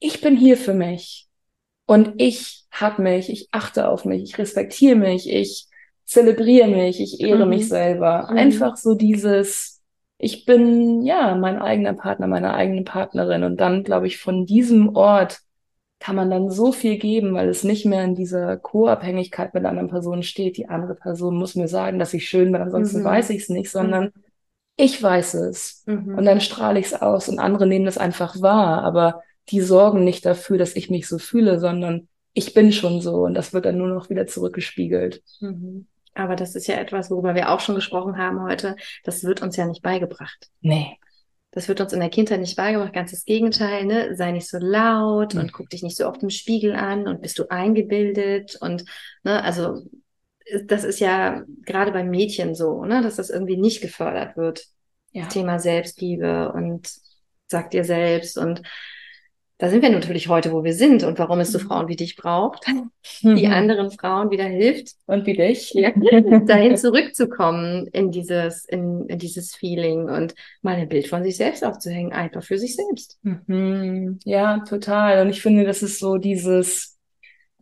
[0.01, 1.29] ich bin hier für mich
[1.87, 5.67] und ich hab mich, ich achte auf mich, ich respektiere mich, ich
[6.05, 7.51] zelebriere mich, ich ehre mhm.
[7.51, 8.29] mich selber.
[8.31, 8.39] Mhm.
[8.39, 9.83] Einfach so dieses,
[10.19, 14.97] ich bin ja mein eigener Partner, meine eigene Partnerin und dann glaube ich von diesem
[14.97, 15.41] Ort
[16.01, 19.89] kann man dann so viel geben, weil es nicht mehr in dieser Co-Abhängigkeit mit anderen
[19.89, 20.57] Person steht.
[20.57, 23.05] Die andere Person muss mir sagen, dass ich schön bin, ansonsten mhm.
[23.05, 24.25] weiß ich es nicht, sondern mhm.
[24.77, 25.83] ich weiß es.
[25.87, 26.17] Mhm.
[26.17, 28.85] Und dann strahle ich es aus und andere nehmen das einfach wahr.
[28.85, 33.23] Aber die sorgen nicht dafür, dass ich mich so fühle, sondern ich bin schon so
[33.23, 35.23] und das wird dann nur noch wieder zurückgespiegelt.
[35.41, 35.87] Mhm.
[36.15, 38.77] Aber das ist ja etwas, worüber wir auch schon gesprochen haben heute.
[39.05, 40.49] Das wird uns ja nicht beigebracht.
[40.61, 40.99] Nee.
[41.53, 42.93] Das wird uns in der Kindheit nicht beigebracht.
[42.93, 44.15] Ganz das Gegenteil, ne?
[44.17, 45.41] Sei nicht so laut mhm.
[45.41, 48.85] und guck dich nicht so oft im Spiegel an und bist du eingebildet und,
[49.23, 49.83] ne, also,
[50.65, 54.65] das ist ja gerade bei Mädchen so, ne, dass das irgendwie nicht gefördert wird.
[55.13, 55.25] Ja.
[55.25, 56.91] Das Thema Selbstliebe und
[57.47, 58.63] sagt dir selbst und
[59.61, 61.63] da sind wir natürlich heute, wo wir sind und warum es so mhm.
[61.65, 62.65] Frauen wie dich braucht,
[63.23, 63.53] die mhm.
[63.53, 64.95] anderen Frauen wieder hilft.
[65.07, 65.75] Und wie dich.
[65.79, 71.37] Ja, dahin zurückzukommen in dieses, in, in, dieses Feeling und mal ein Bild von sich
[71.37, 73.19] selbst aufzuhängen, einfach für sich selbst.
[73.23, 74.21] Mhm.
[74.25, 75.23] Ja, total.
[75.23, 76.97] Und ich finde, das ist so dieses,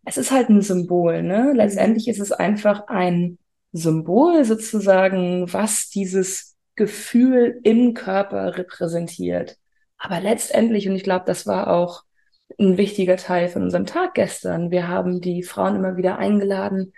[0.04, 1.52] es ist halt ein Symbol, ne?
[1.54, 3.38] Letztendlich ist es einfach ein
[3.72, 9.56] Symbol sozusagen, was dieses Gefühl im Körper repräsentiert.
[9.98, 12.02] Aber letztendlich, und ich glaube, das war auch
[12.59, 16.92] ein wichtiger Teil von unserem Tag gestern, wir haben die Frauen immer wieder eingeladen,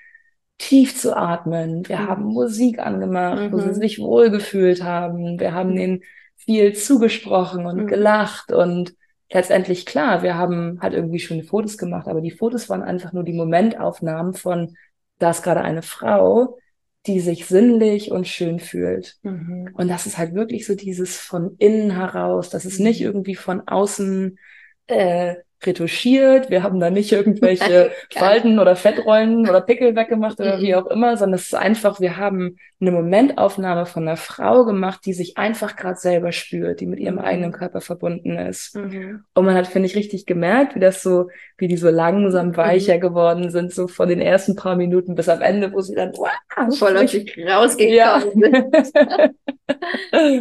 [0.59, 1.89] tief zu atmen.
[1.89, 2.09] Wir mhm.
[2.09, 3.53] haben Musik angemacht, mhm.
[3.53, 3.75] wo sie mhm.
[3.75, 5.39] sich wohlgefühlt haben.
[5.39, 6.03] Wir haben ihnen
[6.37, 7.87] viel zugesprochen und mhm.
[7.87, 8.95] gelacht und
[9.31, 13.25] letztendlich klar, wir haben halt irgendwie schöne Fotos gemacht, aber die Fotos waren einfach nur
[13.25, 14.77] die Momentaufnahmen von,
[15.19, 16.59] da ist gerade eine Frau,
[17.07, 19.17] die sich sinnlich und schön fühlt.
[19.23, 19.71] Mhm.
[19.75, 22.51] Und das ist halt wirklich so dieses von innen heraus.
[22.51, 23.07] Das ist nicht mhm.
[23.07, 24.39] irgendwie von außen
[24.89, 26.51] äh, retuschiert.
[26.51, 30.63] Wir haben da nicht irgendwelche Falten oder Fettrollen oder Pickel weggemacht oder mhm.
[30.63, 35.01] wie auch immer, sondern es ist einfach, wir haben eine Momentaufnahme von einer Frau gemacht,
[35.05, 37.23] die sich einfach gerade selber spürt, die mit ihrem mhm.
[37.23, 38.77] eigenen Körper verbunden ist.
[38.77, 39.25] Mhm.
[39.35, 42.57] Und man hat, finde ich, richtig gemerkt, wie das so, wie die so langsam mhm.
[42.57, 43.01] weicher mhm.
[43.01, 46.79] geworden sind, so von den ersten paar Minuten bis am Ende, wo sie dann wow,
[46.79, 48.21] voll aus sich rausgekommen ja.
[48.21, 48.47] sind.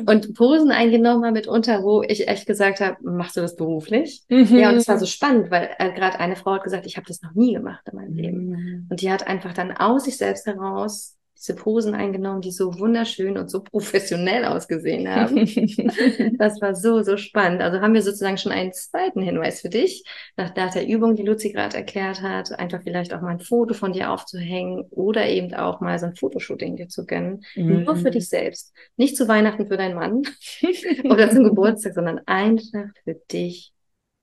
[0.08, 4.24] und Posen eingenommen haben mitunter, wo ich echt gesagt habe, machst du das beruflich?
[4.30, 4.60] Mhm.
[4.60, 7.08] Ja, und es war so spannend, weil äh, gerade eine Frau hat gesagt, ich habe
[7.08, 8.50] das noch nie gemacht in meinem Leben.
[8.50, 8.88] Mhm.
[8.92, 13.38] Und die hat einfach dann aus sich selbst heraus diese Posen eingenommen, die so wunderschön
[13.38, 15.36] und so professionell ausgesehen haben.
[16.38, 17.62] das war so, so spannend.
[17.62, 20.04] Also haben wir sozusagen schon einen zweiten Hinweis für dich,
[20.36, 23.74] nach, nach der Übung, die Luzi gerade erklärt hat, einfach vielleicht auch mal ein Foto
[23.74, 27.44] von dir aufzuhängen oder eben auch mal so ein Fotoshooting dir zu gönnen.
[27.56, 27.84] Mhm.
[27.84, 28.74] Nur für dich selbst.
[28.96, 30.24] Nicht zu Weihnachten für deinen Mann
[31.04, 33.74] oder zum Geburtstag, sondern einfach für dich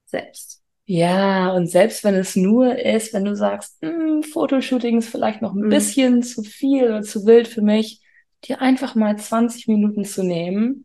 [0.07, 0.63] selbst.
[0.87, 5.55] Ja, und selbst wenn es nur ist, wenn du sagst, hm, Fotoshooting ist vielleicht noch
[5.55, 5.70] ein mhm.
[5.70, 8.03] bisschen zu viel oder zu wild für mich,
[8.44, 10.85] dir einfach mal 20 Minuten zu nehmen,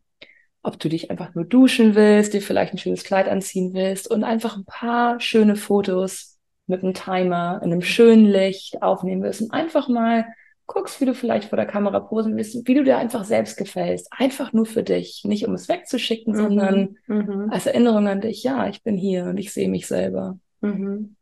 [0.64, 4.24] ob du dich einfach nur duschen willst, dir vielleicht ein schönes Kleid anziehen willst und
[4.24, 9.52] einfach ein paar schöne Fotos mit einem Timer in einem schönen Licht aufnehmen willst und
[9.52, 10.26] einfach mal
[10.70, 14.08] guckst, wie du vielleicht vor der Kamera posen willst, wie du dir einfach selbst gefällst.
[14.12, 15.24] Einfach nur für dich.
[15.26, 16.38] Nicht um es wegzuschicken, mhm.
[16.38, 17.50] sondern mhm.
[17.52, 20.38] als Erinnerung an dich, ja, ich bin hier und ich sehe mich selber.
[20.62, 21.16] Mhm.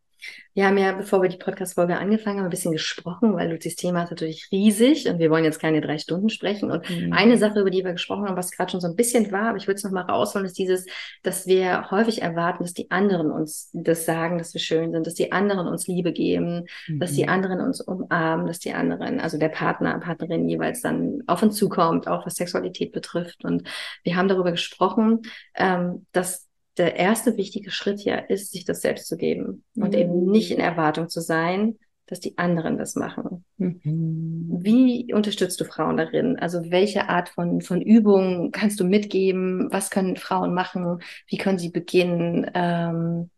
[0.53, 4.03] Wir haben ja, bevor wir die Podcast-Folge angefangen haben, ein bisschen gesprochen, weil Luzis Thema
[4.03, 6.71] ist natürlich riesig und wir wollen jetzt keine drei Stunden sprechen.
[6.71, 7.13] Und mhm.
[7.13, 9.57] eine Sache, über die wir gesprochen haben, was gerade schon so ein bisschen war, aber
[9.57, 10.87] ich würde es nochmal rausholen, ist dieses,
[11.21, 15.13] dass wir häufig erwarten, dass die anderen uns das sagen, dass wir schön sind, dass
[15.13, 16.99] die anderen uns Liebe geben, mhm.
[16.99, 17.29] dass die mhm.
[17.29, 22.07] anderen uns umarmen, dass die anderen, also der Partner, Partnerin jeweils dann auf uns zukommt,
[22.07, 23.45] auch was Sexualität betrifft.
[23.45, 23.67] Und
[24.03, 25.21] wir haben darüber gesprochen,
[25.55, 26.46] ähm, dass
[26.77, 29.83] der erste wichtige Schritt ja ist, sich das selbst zu geben mhm.
[29.83, 30.31] und eben mhm.
[30.31, 33.43] nicht in Erwartung zu sein, dass die anderen das machen.
[33.57, 34.59] Mhm.
[34.61, 36.39] Wie unterstützt du Frauen darin?
[36.39, 39.67] Also welche Art von, von Übungen kannst du mitgeben?
[39.71, 40.99] Was können Frauen machen?
[41.27, 43.29] Wie können sie beginnen, ähm,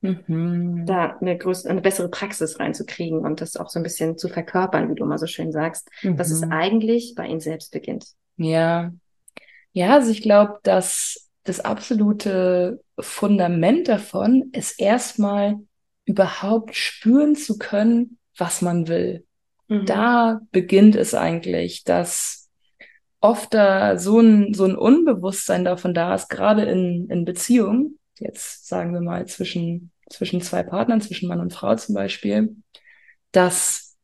[0.00, 0.86] mhm.
[0.86, 4.90] da eine, größere, eine bessere Praxis reinzukriegen und das auch so ein bisschen zu verkörpern,
[4.90, 6.16] wie du immer so schön sagst, mhm.
[6.16, 6.52] dass es mhm.
[6.52, 8.06] eigentlich bei ihnen selbst beginnt?
[8.36, 8.92] Ja.
[9.72, 15.56] Ja, also ich glaube, dass das absolute Fundament davon ist erstmal
[16.06, 19.24] überhaupt spüren zu können, was man will.
[19.68, 19.86] Mhm.
[19.86, 22.50] Da beginnt es eigentlich, dass
[23.20, 28.66] oft da so ein, so ein Unbewusstsein davon da ist, gerade in, in Beziehungen, jetzt
[28.66, 32.56] sagen wir mal zwischen, zwischen zwei Partnern, zwischen Mann und Frau zum Beispiel,
[33.32, 33.96] dass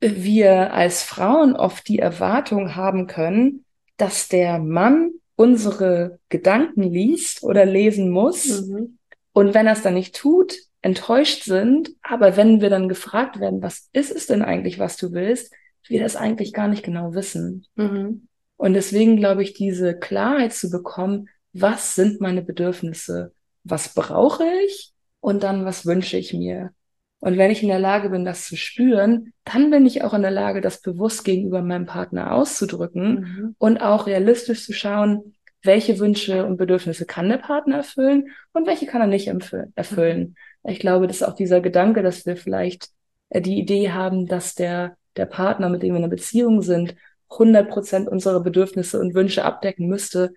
[0.00, 3.64] wir als Frauen oft die Erwartung haben können,
[3.96, 8.60] dass der Mann unsere Gedanken liest oder lesen muss.
[8.60, 8.98] Mhm.
[9.32, 11.96] Und wenn er es dann nicht tut, enttäuscht sind.
[12.02, 15.54] Aber wenn wir dann gefragt werden, was ist es denn eigentlich, was du willst,
[15.88, 17.64] wir das eigentlich gar nicht genau wissen.
[17.76, 18.28] Mhm.
[18.58, 23.32] Und deswegen glaube ich, diese Klarheit zu bekommen, was sind meine Bedürfnisse?
[23.64, 24.92] Was brauche ich?
[25.20, 26.74] Und dann, was wünsche ich mir?
[27.20, 30.22] Und wenn ich in der Lage bin, das zu spüren, dann bin ich auch in
[30.22, 33.54] der Lage, das bewusst gegenüber meinem Partner auszudrücken mhm.
[33.58, 38.86] und auch realistisch zu schauen, welche Wünsche und Bedürfnisse kann der Partner erfüllen und welche
[38.86, 39.28] kann er nicht
[39.74, 40.34] erfüllen.
[40.62, 40.70] Mhm.
[40.70, 42.88] Ich glaube, das ist auch dieser Gedanke, dass wir vielleicht
[43.28, 46.94] äh, die Idee haben, dass der, der Partner, mit dem wir in einer Beziehung sind,
[47.30, 50.32] 100 Prozent unserer Bedürfnisse und Wünsche abdecken müsste,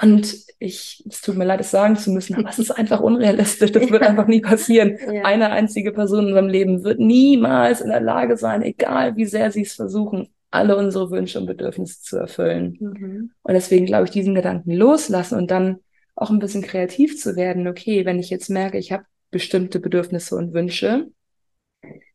[0.00, 3.72] und ich, es tut mir leid, es sagen zu müssen, aber es ist einfach unrealistisch.
[3.72, 4.98] Das wird einfach nie passieren.
[5.14, 5.24] Ja.
[5.24, 9.52] Eine einzige Person in unserem Leben wird niemals in der Lage sein, egal wie sehr
[9.52, 12.76] sie es versuchen, alle unsere Wünsche und Bedürfnisse zu erfüllen.
[12.80, 13.30] Mhm.
[13.42, 15.80] Und deswegen glaube ich, diesen Gedanken loslassen und dann
[16.16, 17.68] auch ein bisschen kreativ zu werden.
[17.68, 21.08] Okay, wenn ich jetzt merke, ich habe bestimmte Bedürfnisse und Wünsche,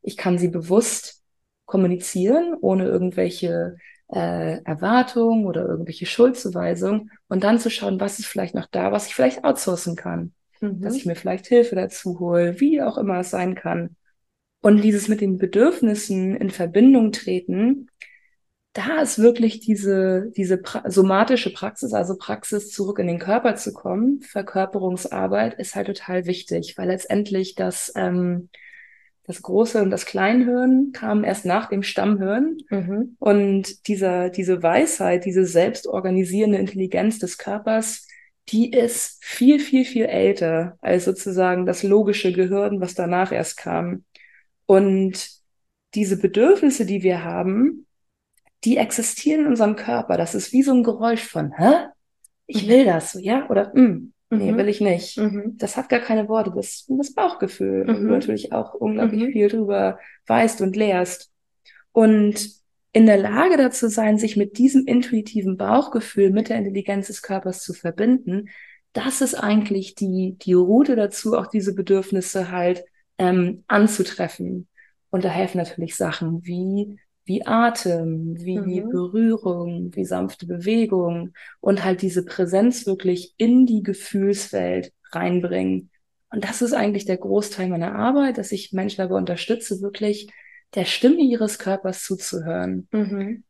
[0.01, 1.21] ich kann sie bewusst
[1.65, 3.77] kommunizieren, ohne irgendwelche
[4.11, 9.07] äh, Erwartung oder irgendwelche Schuldzuweisung und dann zu schauen, was ist vielleicht noch da, was
[9.07, 10.81] ich vielleicht outsourcen kann, mhm.
[10.81, 13.95] dass ich mir vielleicht Hilfe dazu hole, wie auch immer es sein kann.
[14.61, 17.87] Und dieses mit den Bedürfnissen in Verbindung treten,
[18.73, 23.73] da ist wirklich diese, diese pra somatische Praxis, also Praxis zurück in den Körper zu
[23.73, 28.49] kommen, Verkörperungsarbeit ist halt total wichtig, weil letztendlich das ähm,
[29.29, 32.57] das große und das Kleinhirn kamen erst nach dem Stammhirn.
[32.71, 33.15] Mhm.
[33.19, 38.07] Und dieser, diese Weisheit, diese selbstorganisierende Intelligenz des Körpers,
[38.47, 44.03] die ist viel, viel, viel älter als sozusagen das logische Gehirn, was danach erst kam.
[44.65, 45.29] Und
[45.93, 47.85] diese Bedürfnisse, die wir haben,
[48.63, 50.17] die existieren in unserem Körper.
[50.17, 51.89] Das ist wie so ein Geräusch von, hä?
[52.47, 53.47] Ich will das, ja?
[53.47, 54.57] Oder, mh, hm, Nee, mhm.
[54.57, 55.17] will ich nicht.
[55.17, 55.55] Mhm.
[55.57, 57.87] Das hat gar keine Worte, das, das Bauchgefühl, mhm.
[57.87, 59.31] wo du natürlich auch unglaublich mhm.
[59.31, 61.31] viel drüber weißt und lehrst.
[61.91, 62.59] Und
[62.91, 67.63] in der Lage dazu sein, sich mit diesem intuitiven Bauchgefühl, mit der Intelligenz des Körpers
[67.63, 68.49] zu verbinden,
[68.93, 72.83] das ist eigentlich die, die Route dazu, auch diese Bedürfnisse halt
[73.17, 74.67] ähm, anzutreffen.
[75.11, 78.89] Und da helfen natürlich Sachen wie, wie Atem, wie mhm.
[78.89, 85.91] Berührung, wie sanfte Bewegung und halt diese Präsenz wirklich in die Gefühlswelt reinbringen.
[86.31, 90.31] Und das ist eigentlich der Großteil meiner Arbeit, dass ich Menschen dabei unterstütze, wirklich
[90.73, 92.87] der Stimme ihres Körpers zuzuhören.
[92.91, 93.43] Mhm.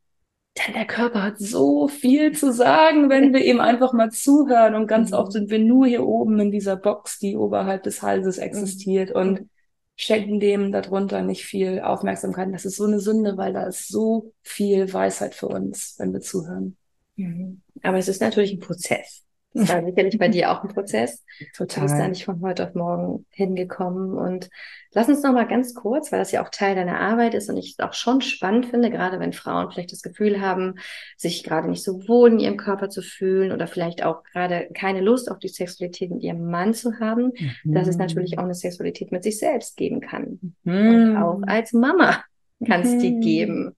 [0.58, 4.74] Denn der Körper hat so viel zu sagen, wenn wir ihm einfach mal zuhören.
[4.74, 5.16] Und ganz mhm.
[5.16, 8.42] oft sind wir nur hier oben in dieser Box, die oberhalb des Halses mhm.
[8.42, 9.16] existiert mhm.
[9.16, 9.50] und
[10.00, 12.52] schenken dem darunter nicht viel Aufmerksamkeit.
[12.52, 16.20] Das ist so eine Sünde, weil da ist so viel Weisheit für uns, wenn wir
[16.20, 16.76] zuhören.
[17.16, 17.60] Mhm.
[17.82, 19.24] Aber es ist natürlich ein Prozess.
[19.52, 21.24] Das war sicherlich bei dir auch ein Prozess.
[21.56, 21.80] Total.
[21.80, 24.16] Du bist da nicht von heute auf morgen hingekommen.
[24.16, 24.48] Und
[24.92, 27.56] lass uns noch mal ganz kurz, weil das ja auch Teil deiner Arbeit ist und
[27.56, 30.76] ich es auch schon spannend finde, gerade wenn Frauen vielleicht das Gefühl haben,
[31.16, 35.00] sich gerade nicht so wohl in ihrem Körper zu fühlen oder vielleicht auch gerade keine
[35.00, 37.32] Lust auf die Sexualität mit ihrem Mann zu haben,
[37.64, 37.74] mhm.
[37.74, 40.54] dass es natürlich auch eine Sexualität mit sich selbst geben kann.
[40.62, 40.88] Mhm.
[40.88, 42.22] Und auch als Mama
[42.64, 42.98] kann es mhm.
[43.00, 43.76] die geben.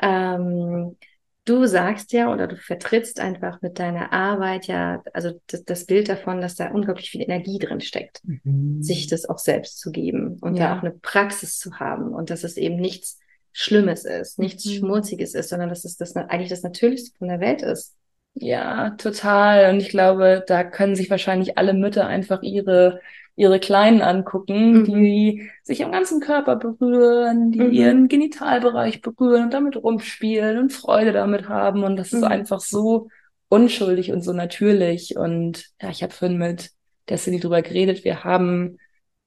[0.00, 0.96] Ähm,
[1.44, 6.08] du sagst ja oder du vertrittst einfach mit deiner Arbeit ja, also das, das Bild
[6.08, 8.82] davon, dass da unglaublich viel Energie drin steckt, mhm.
[8.82, 10.68] sich das auch selbst zu geben und ja.
[10.68, 13.18] da auch eine Praxis zu haben und dass es eben nichts
[13.52, 14.70] Schlimmes ist, nichts mhm.
[14.70, 17.94] Schmutziges ist, sondern dass es das eigentlich das Natürlichste von der Welt ist.
[18.34, 19.72] Ja, total.
[19.72, 23.00] Und ich glaube, da können sich wahrscheinlich alle Mütter einfach ihre
[23.36, 24.84] ihre Kleinen angucken, mhm.
[24.84, 27.72] die sich am ganzen Körper berühren, die mhm.
[27.72, 31.82] ihren Genitalbereich berühren und damit rumspielen und Freude damit haben.
[31.82, 32.18] Und das mhm.
[32.18, 33.08] ist einfach so
[33.48, 35.16] unschuldig und so natürlich.
[35.16, 36.70] Und ja, ich habe vorhin mit
[37.08, 38.04] der Cindy drüber geredet.
[38.04, 38.78] Wir haben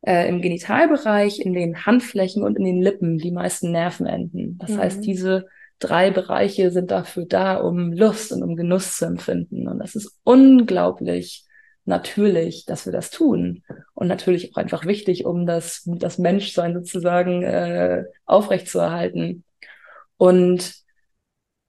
[0.01, 4.57] äh, im Genitalbereich, in den Handflächen und in den Lippen die meisten Nervenenden.
[4.59, 5.01] Das heißt, mhm.
[5.01, 5.45] diese
[5.79, 9.67] drei Bereiche sind dafür da, um Lust und um Genuss zu empfinden.
[9.67, 11.44] Und das ist unglaublich
[11.85, 13.63] natürlich, dass wir das tun.
[13.93, 19.43] Und natürlich auch einfach wichtig, um das, das Menschsein sozusagen äh, aufrechtzuerhalten.
[20.17, 20.73] Und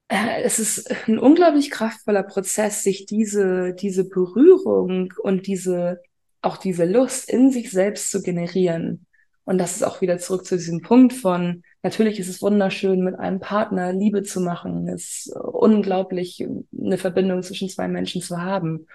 [0.09, 6.01] äh, es ist ein unglaublich kraftvoller Prozess, sich diese, diese Berührung und diese,
[6.41, 9.05] auch diese Lust in sich selbst zu generieren.
[9.45, 13.17] Und das ist auch wieder zurück zu diesem Punkt von, natürlich ist es wunderschön, mit
[13.17, 14.89] einem Partner Liebe zu machen.
[14.89, 16.45] Es ist unglaublich,
[16.77, 18.87] eine Verbindung zwischen zwei Menschen zu haben.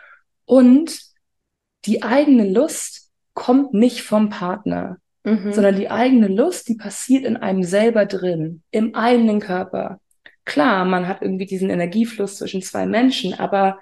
[0.45, 1.12] Und
[1.85, 5.53] die eigene Lust kommt nicht vom Partner, mhm.
[5.53, 10.01] sondern die eigene Lust, die passiert in einem selber drin, im eigenen Körper.
[10.45, 13.79] Klar, man hat irgendwie diesen Energiefluss zwischen zwei Menschen, aber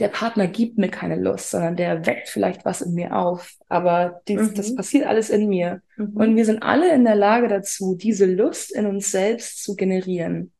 [0.00, 3.52] der Partner gibt mir keine Lust, sondern der weckt vielleicht was in mir auf.
[3.68, 4.54] Aber dies, mhm.
[4.54, 5.82] das passiert alles in mir.
[5.96, 6.16] Mhm.
[6.16, 10.52] Und wir sind alle in der Lage dazu, diese Lust in uns selbst zu generieren.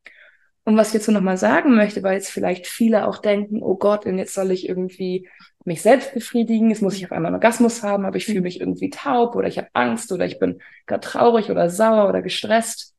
[0.64, 3.76] Und was ich jetzt so nochmal sagen möchte, weil jetzt vielleicht viele auch denken, oh
[3.76, 5.28] Gott, und jetzt soll ich irgendwie
[5.64, 8.60] mich selbst befriedigen, jetzt muss ich auf einmal einen Orgasmus haben, aber ich fühle mich
[8.60, 12.94] irgendwie taub oder ich habe Angst oder ich bin gerade traurig oder sauer oder gestresst.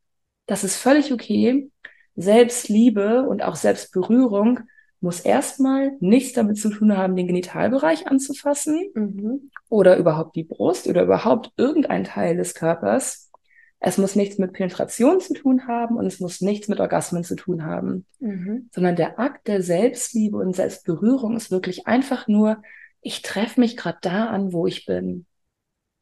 [0.47, 1.69] Das ist völlig okay.
[2.15, 4.61] Selbstliebe und auch Selbstberührung
[5.01, 9.51] muss erstmal nichts damit zu tun haben, den Genitalbereich anzufassen mhm.
[9.69, 13.24] oder überhaupt die Brust oder überhaupt irgendein Teil des Körpers,
[13.79, 17.35] es muss nichts mit Penetration zu tun haben und es muss nichts mit Orgasmen zu
[17.35, 18.69] tun haben, mhm.
[18.73, 22.61] sondern der Akt der Selbstliebe und Selbstberührung ist wirklich einfach nur,
[23.01, 25.25] ich treffe mich gerade da an, wo ich bin.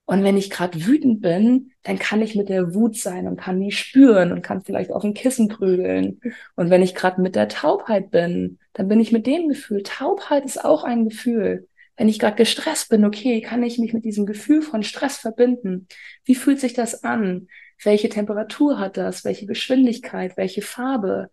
[0.06, 3.60] Und wenn ich gerade wütend bin, dann kann ich mit der Wut sein und kann
[3.60, 6.20] die spüren und kann vielleicht auf ein Kissen prügeln.
[6.56, 9.82] Und wenn ich gerade mit der Taubheit bin, dann bin ich mit dem Gefühl.
[9.84, 11.68] Taubheit ist auch ein Gefühl.
[11.96, 15.88] Wenn ich gerade gestresst bin, okay, kann ich mich mit diesem Gefühl von Stress verbinden?
[16.26, 17.48] Wie fühlt sich das an?
[17.86, 21.30] Welche Temperatur hat das, welche Geschwindigkeit, welche Farbe?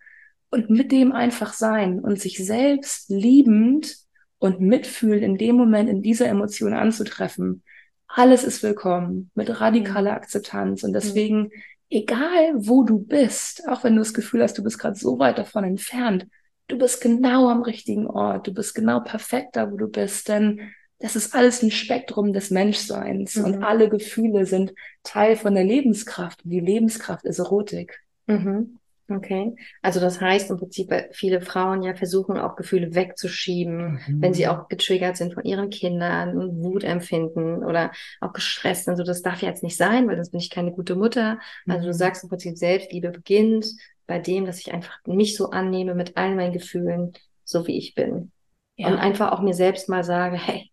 [0.51, 3.97] Und mit dem einfach sein und sich selbst liebend
[4.39, 7.63] und mitfühlend in dem Moment in dieser Emotion anzutreffen.
[8.09, 10.83] Alles ist willkommen mit radikaler Akzeptanz.
[10.83, 11.51] Und deswegen,
[11.89, 15.39] egal wo du bist, auch wenn du das Gefühl hast, du bist gerade so weit
[15.39, 16.27] davon entfernt,
[16.67, 20.73] du bist genau am richtigen Ort, du bist genau perfekt da, wo du bist, denn
[21.01, 23.45] das ist alles ein Spektrum des Menschseins mhm.
[23.45, 26.45] und alle Gefühle sind Teil von der Lebenskraft.
[26.45, 28.01] Und die Lebenskraft ist Erotik.
[28.27, 28.79] Mhm.
[29.09, 29.57] Okay.
[29.83, 34.23] Also das heißt im Prinzip, viele Frauen ja versuchen auch Gefühle wegzuschieben, mhm.
[34.23, 38.97] wenn sie auch getriggert sind von ihren Kindern und Wut empfinden oder auch gestresst sind.
[38.97, 41.41] So, das darf jetzt nicht sein, weil sonst bin ich keine gute Mutter.
[41.67, 41.93] Also du mhm.
[41.95, 43.67] sagst im Prinzip, Selbstliebe beginnt
[44.07, 47.95] bei dem, dass ich einfach mich so annehme mit allen meinen Gefühlen, so wie ich
[47.95, 48.31] bin.
[48.77, 48.89] Ja.
[48.89, 50.71] Und einfach auch mir selbst mal sage, hey,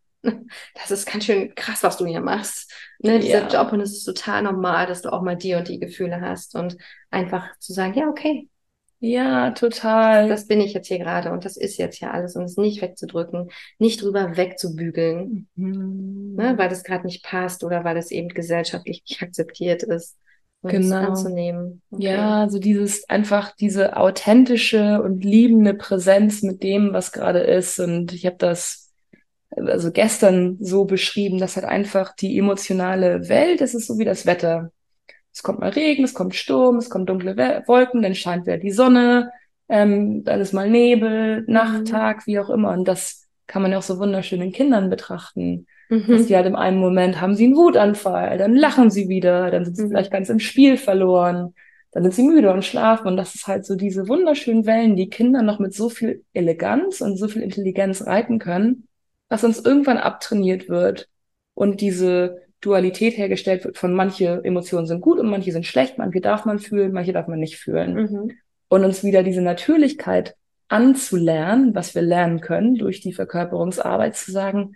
[0.75, 2.71] das ist ganz schön krass, was du hier machst.
[2.99, 3.47] Ne, dieser ja.
[3.47, 6.55] Job und es ist total normal, dass du auch mal die und die Gefühle hast
[6.55, 6.77] und
[7.11, 8.49] einfach zu sagen, ja, okay,
[8.99, 10.27] Ja, total.
[10.27, 12.81] Das bin ich jetzt hier gerade und das ist jetzt hier alles und es nicht
[12.81, 16.33] wegzudrücken, nicht drüber wegzubügeln, mhm.
[16.35, 20.17] ne, weil das gerade nicht passt oder weil es eben gesellschaftlich nicht akzeptiert ist.
[20.61, 20.95] Und genau.
[20.95, 21.83] anzunehmen.
[21.91, 22.03] Okay.
[22.05, 27.79] Ja, so dieses einfach diese authentische und liebende Präsenz mit dem, was gerade ist.
[27.79, 28.86] Und ich habe das
[29.55, 34.25] also gestern so beschrieben, dass halt einfach die emotionale Welt, es ist so wie das
[34.25, 34.71] Wetter.
[35.33, 37.35] Es kommt mal Regen, es kommt Sturm, es kommen dunkle
[37.67, 39.31] Wolken, dann scheint wieder die Sonne,
[39.69, 41.87] ähm, dann ist mal Nebel, Nacht.
[41.87, 42.71] Tag, wie auch immer.
[42.71, 45.67] Und das kann man ja auch so wunderschön in Kindern betrachten.
[45.89, 46.05] Mhm.
[46.07, 49.63] Dass die halt im einen Moment haben sie einen Wutanfall, dann lachen sie wieder, dann
[49.63, 49.89] sind sie mhm.
[49.89, 51.53] vielleicht ganz im Spiel verloren,
[51.91, 53.07] dann sind sie müde und schlafen.
[53.07, 57.01] Und das ist halt so diese wunderschönen Wellen, die Kinder noch mit so viel Eleganz
[57.01, 58.86] und so viel Intelligenz reiten können,
[59.29, 61.09] was uns irgendwann abtrainiert wird.
[61.53, 66.21] Und diese Dualität hergestellt wird von manche Emotionen sind gut und manche sind schlecht, manche
[66.21, 67.93] darf man fühlen, manche darf man nicht fühlen.
[67.93, 68.31] Mhm.
[68.69, 70.35] Und uns wieder diese Natürlichkeit
[70.67, 74.75] anzulernen, was wir lernen können durch die Verkörperungsarbeit, zu sagen,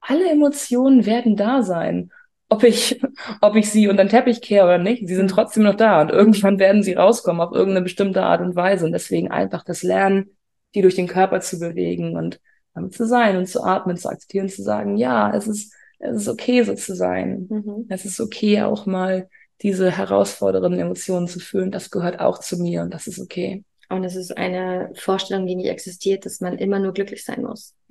[0.00, 2.10] alle Emotionen werden da sein.
[2.48, 3.00] Ob ich,
[3.40, 5.34] ob ich sie unter den Teppich kehre oder nicht, sie sind mhm.
[5.34, 8.84] trotzdem noch da und irgendwann werden sie rauskommen auf irgendeine bestimmte Art und Weise.
[8.84, 10.36] Und deswegen einfach das Lernen,
[10.74, 12.40] die durch den Körper zu bewegen und
[12.74, 16.28] damit zu sein und zu atmen, zu akzeptieren, zu sagen, ja, es ist, es ist
[16.28, 17.46] okay, so zu sein.
[17.48, 17.86] Mhm.
[17.88, 19.28] Es ist okay, auch mal
[19.62, 21.70] diese herausfordernden Emotionen zu fühlen.
[21.70, 23.64] Das gehört auch zu mir und das ist okay.
[23.92, 27.74] Und es ist eine Vorstellung, die nicht existiert, dass man immer nur glücklich sein muss.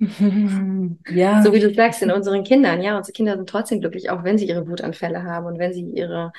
[1.10, 1.42] ja.
[1.44, 4.36] So wie du sagst, in unseren Kindern, ja, unsere Kinder sind trotzdem glücklich, auch wenn
[4.36, 6.32] sie ihre Wutanfälle haben und wenn sie ihre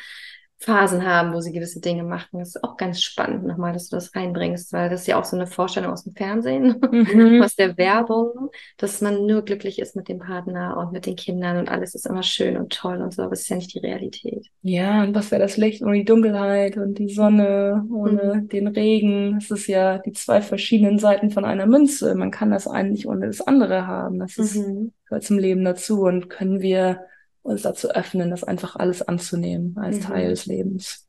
[0.63, 2.39] Phasen haben, wo sie gewisse Dinge machen.
[2.39, 5.25] Das ist auch ganz spannend nochmal, dass du das reinbringst, weil das ist ja auch
[5.25, 7.41] so eine Vorstellung aus dem Fernsehen, mhm.
[7.43, 11.57] aus der Werbung, dass man nur glücklich ist mit dem Partner und mit den Kindern
[11.57, 13.79] und alles ist immer schön und toll und so, aber es ist ja nicht die
[13.79, 14.47] Realität.
[14.61, 18.47] Ja, und was wäre das Licht ohne die Dunkelheit und die Sonne ohne mhm.
[18.47, 19.37] den Regen?
[19.37, 22.15] Es ist ja die zwei verschiedenen Seiten von einer Münze.
[22.15, 24.19] Man kann das eine nicht ohne das andere haben.
[24.19, 24.93] Das ist, mhm.
[25.07, 27.01] gehört zum Leben dazu und können wir
[27.43, 30.01] uns dazu öffnen, das einfach alles anzunehmen als mhm.
[30.01, 31.07] Teil des Lebens.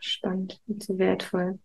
[0.00, 1.58] Spannend und so wertvoll.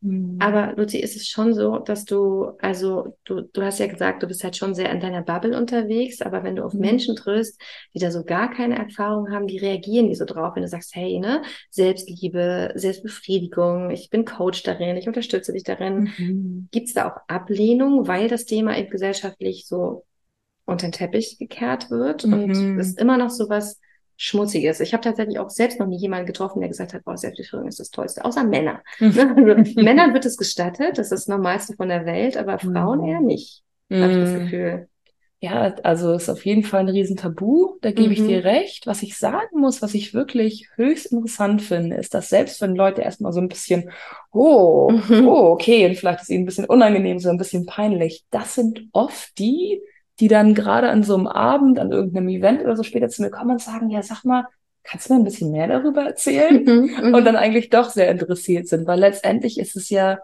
[0.00, 0.38] Mhm.
[0.40, 4.26] Aber Luzi, ist es schon so, dass du, also du, du hast ja gesagt, du
[4.26, 6.80] bist halt schon sehr in deiner Bubble unterwegs, aber wenn du auf mhm.
[6.80, 7.60] Menschen triffst,
[7.94, 10.94] die da so gar keine Erfahrung haben, die reagieren die so drauf, wenn du sagst,
[10.94, 16.10] hey, ne, Selbstliebe, Selbstbefriedigung, ich bin Coach darin, ich unterstütze dich darin.
[16.16, 16.68] Mhm.
[16.70, 20.04] Gibt es da auch Ablehnung, weil das Thema eben gesellschaftlich so
[20.66, 22.32] unter den Teppich gekehrt wird mhm.
[22.32, 23.80] und ist immer noch so was
[24.18, 24.80] Schmutziges.
[24.80, 27.80] Ich habe tatsächlich auch selbst noch nie jemanden getroffen, der gesagt hat, oh, Selbstbefriedigung ist
[27.80, 28.82] das Tollste, außer Männer.
[28.98, 29.18] Mhm.
[29.18, 33.08] also, Männern wird es gestattet, das ist das Normalste von der Welt, aber Frauen mhm.
[33.08, 34.02] eher nicht, mhm.
[34.02, 34.88] habe ich das Gefühl.
[35.38, 38.12] Ja, also ist auf jeden Fall ein Riesentabu, da gebe mhm.
[38.12, 38.86] ich dir recht.
[38.86, 43.02] Was ich sagen muss, was ich wirklich höchst interessant finde, ist, dass selbst wenn Leute
[43.02, 43.90] erstmal so ein bisschen,
[44.32, 45.28] oh, mhm.
[45.28, 48.88] oh, okay, und vielleicht ist ihnen ein bisschen unangenehm, so ein bisschen peinlich, das sind
[48.92, 49.82] oft die,
[50.20, 53.30] die dann gerade an so einem Abend, an irgendeinem Event oder so später zu mir
[53.30, 54.46] kommen und sagen, ja, sag mal,
[54.82, 56.64] kannst du mir ein bisschen mehr darüber erzählen?
[56.64, 60.18] Mhm, mhm, und dann eigentlich doch sehr interessiert sind, weil letztendlich ist es ja,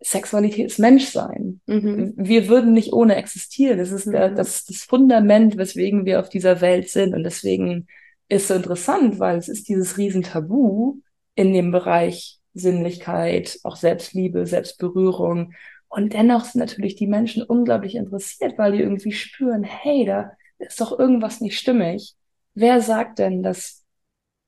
[0.00, 1.60] Sexualität ist Menschsein.
[1.66, 2.14] Mhm.
[2.16, 3.78] Wir würden nicht ohne existieren.
[3.78, 7.14] Das ist der, das, das Fundament, weswegen wir auf dieser Welt sind.
[7.14, 7.88] Und deswegen
[8.28, 11.00] ist so interessant, weil es ist dieses Riesentabu
[11.34, 15.52] in dem Bereich Sinnlichkeit, auch Selbstliebe, Selbstberührung.
[15.88, 20.80] Und dennoch sind natürlich die Menschen unglaublich interessiert, weil die irgendwie spüren, hey, da ist
[20.80, 22.14] doch irgendwas nicht stimmig.
[22.54, 23.84] Wer sagt denn, dass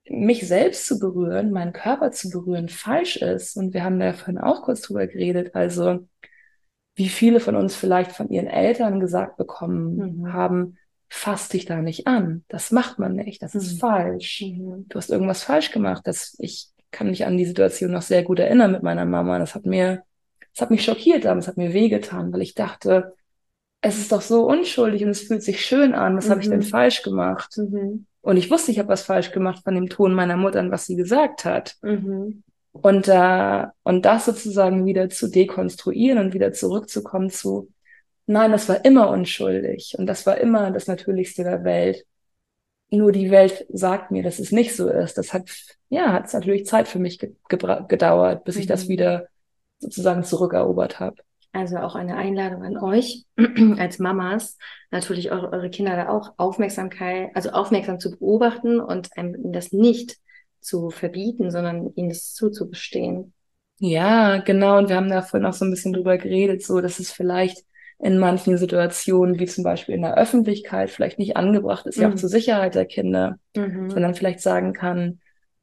[0.08, 3.56] mich selbst zu berühren, meinen Körper zu berühren, falsch ist?
[3.56, 5.54] Und wir haben da vorhin auch kurz drüber geredet.
[5.54, 6.08] Also,
[6.96, 10.32] wie viele von uns vielleicht von ihren Eltern gesagt bekommen mhm.
[10.32, 12.44] haben, fass dich da nicht an.
[12.48, 13.42] Das macht man nicht.
[13.42, 13.78] Das ist mhm.
[13.78, 14.42] falsch.
[14.42, 14.86] Mhm.
[14.88, 16.02] Du hast irgendwas falsch gemacht.
[16.06, 19.38] Das, ich kann mich an die Situation noch sehr gut erinnern mit meiner Mama.
[19.38, 20.02] Das hat mir
[20.58, 23.14] es hat mich schockiert, aber es hat mir wehgetan, weil ich dachte,
[23.80, 26.16] es ist doch so unschuldig und es fühlt sich schön an.
[26.16, 26.30] Was mhm.
[26.30, 26.64] habe ich denn mhm.
[26.64, 27.56] falsch gemacht?
[27.56, 28.06] Mhm.
[28.22, 30.84] Und ich wusste, ich habe was falsch gemacht von dem Ton meiner Mutter und was
[30.84, 31.76] sie gesagt hat.
[31.82, 32.42] Mhm.
[32.72, 37.70] Und, äh, und das sozusagen wieder zu dekonstruieren und wieder zurückzukommen zu,
[38.26, 42.04] nein, das war immer unschuldig und das war immer das Natürlichste der Welt.
[42.90, 45.18] Nur die Welt sagt mir, dass es nicht so ist.
[45.18, 45.48] Das hat,
[45.88, 48.88] ja, hat es natürlich Zeit für mich ge gedauert, bis ich das mhm.
[48.88, 49.28] wieder
[49.78, 51.16] sozusagen zurückerobert habe.
[51.52, 53.24] Also auch eine Einladung an euch
[53.78, 54.58] als Mamas,
[54.90, 60.18] natürlich eure, eure Kinder da auch Aufmerksamkeit, also aufmerksam zu beobachten und einem das nicht
[60.60, 63.32] zu verbieten, sondern ihnen das zuzugestehen.
[63.78, 64.78] Ja, genau.
[64.78, 67.64] Und wir haben da vorhin auch so ein bisschen drüber geredet, so dass es vielleicht
[68.00, 72.02] in manchen Situationen, wie zum Beispiel in der Öffentlichkeit, vielleicht nicht angebracht ist, mhm.
[72.02, 73.90] ja auch zur Sicherheit der Kinder, mhm.
[73.90, 75.20] sondern vielleicht sagen kann,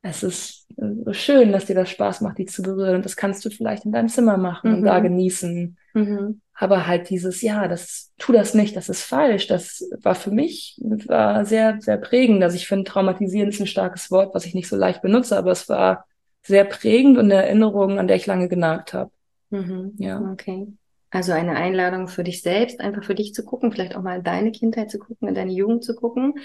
[0.08, 2.96] es ist so schön, dass dir das Spaß macht, die zu berühren.
[2.96, 4.78] Und das kannst du vielleicht in deinem Zimmer machen mhm.
[4.78, 5.04] und da mhm.
[5.04, 5.78] genießen.
[5.94, 6.42] Mhm.
[6.54, 9.48] Aber halt dieses, ja, das, tu das nicht, das ist falsch.
[9.48, 12.44] Das war für mich, war sehr, sehr prägend.
[12.44, 15.52] Also ich finde, traumatisieren ist ein starkes Wort, was ich nicht so leicht benutze, aber
[15.52, 16.06] es war
[16.44, 19.12] sehr prägend und eine Erinnerung, an der ich lange genagt habe.
[19.50, 19.94] Mhm.
[19.98, 20.22] Ja.
[20.32, 20.68] Okay.
[21.10, 24.24] Also eine Einladung für dich selbst, einfach für dich zu gucken, vielleicht auch mal in
[24.24, 26.36] deine Kindheit zu gucken, in deine Jugend zu gucken,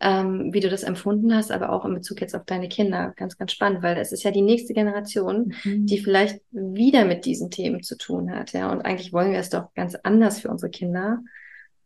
[0.00, 3.12] ähm, wie du das empfunden hast, aber auch in Bezug jetzt auf deine Kinder.
[3.16, 5.86] Ganz, ganz spannend, weil es ist ja die nächste Generation, mhm.
[5.86, 8.52] die vielleicht wieder mit diesen Themen zu tun hat.
[8.52, 11.20] Ja, und eigentlich wollen wir es doch ganz anders für unsere Kinder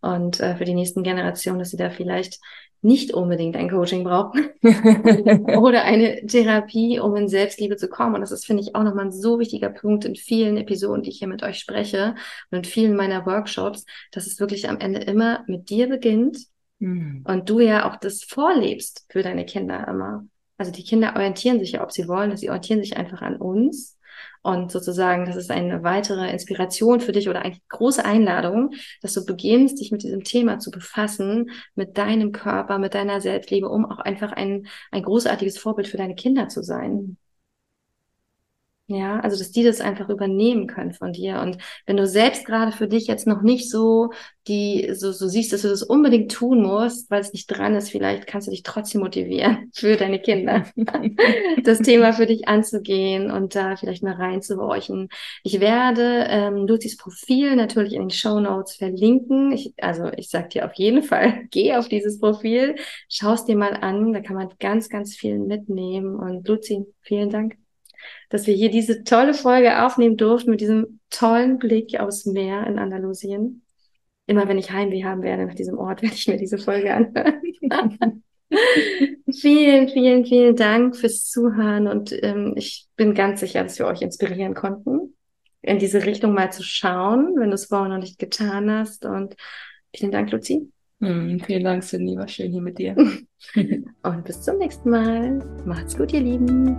[0.00, 2.40] und äh, für die nächsten Generationen, dass sie da vielleicht
[2.80, 4.50] nicht unbedingt ein Coaching brauchen
[5.58, 8.14] oder eine Therapie, um in Selbstliebe zu kommen.
[8.14, 11.10] Und das ist, finde ich, auch nochmal ein so wichtiger Punkt in vielen Episoden, die
[11.10, 12.14] ich hier mit euch spreche
[12.50, 16.38] und in vielen meiner Workshops, dass es wirklich am Ende immer mit dir beginnt
[16.78, 17.24] mhm.
[17.26, 20.24] und du ja auch das vorlebst für deine Kinder immer.
[20.56, 23.36] Also die Kinder orientieren sich ja, ob sie wollen, dass sie orientieren sich einfach an
[23.36, 23.98] uns
[24.42, 28.72] und sozusagen, das ist eine weitere Inspiration für dich oder eine große Einladung,
[29.02, 33.68] dass du beginnst, dich mit diesem Thema zu befassen, mit deinem Körper, mit deiner Selbstliebe,
[33.68, 37.18] um auch einfach ein, ein großartiges Vorbild für deine Kinder zu sein.
[38.90, 41.40] Ja, also dass die das einfach übernehmen können von dir.
[41.42, 44.12] Und wenn du selbst gerade für dich jetzt noch nicht so
[44.46, 47.90] die, so, so siehst, dass du das unbedingt tun musst, weil es nicht dran ist,
[47.90, 50.64] vielleicht kannst du dich trotzdem motivieren für deine Kinder,
[51.64, 55.10] das Thema für dich anzugehen und da vielleicht mal reinzuhorchen.
[55.42, 59.52] Ich werde ähm, Luzis Profil natürlich in den Show Notes verlinken.
[59.52, 62.76] Ich, also ich sag dir auf jeden Fall, geh auf dieses Profil,
[63.10, 66.16] schau es dir mal an, da kann man ganz, ganz viel mitnehmen.
[66.16, 67.67] Und Luzi, vielen Dank
[68.30, 72.78] dass wir hier diese tolle Folge aufnehmen durften mit diesem tollen Blick aufs Meer in
[72.78, 73.62] Andalusien.
[74.26, 77.42] Immer wenn ich Heimweh haben werde nach diesem Ort, werde ich mir diese Folge anhören.
[79.32, 84.02] vielen, vielen, vielen Dank fürs Zuhören und ähm, ich bin ganz sicher, dass wir euch
[84.02, 85.14] inspirieren konnten,
[85.62, 89.04] in diese Richtung mal zu schauen, wenn du es vorher noch nicht getan hast.
[89.04, 89.34] Und
[89.94, 90.70] vielen Dank, Luzi.
[91.00, 92.16] Mm, vielen Dank, Cindy.
[92.16, 92.96] War schön hier mit dir.
[94.02, 95.38] und bis zum nächsten Mal.
[95.64, 96.78] Macht's gut, ihr Lieben.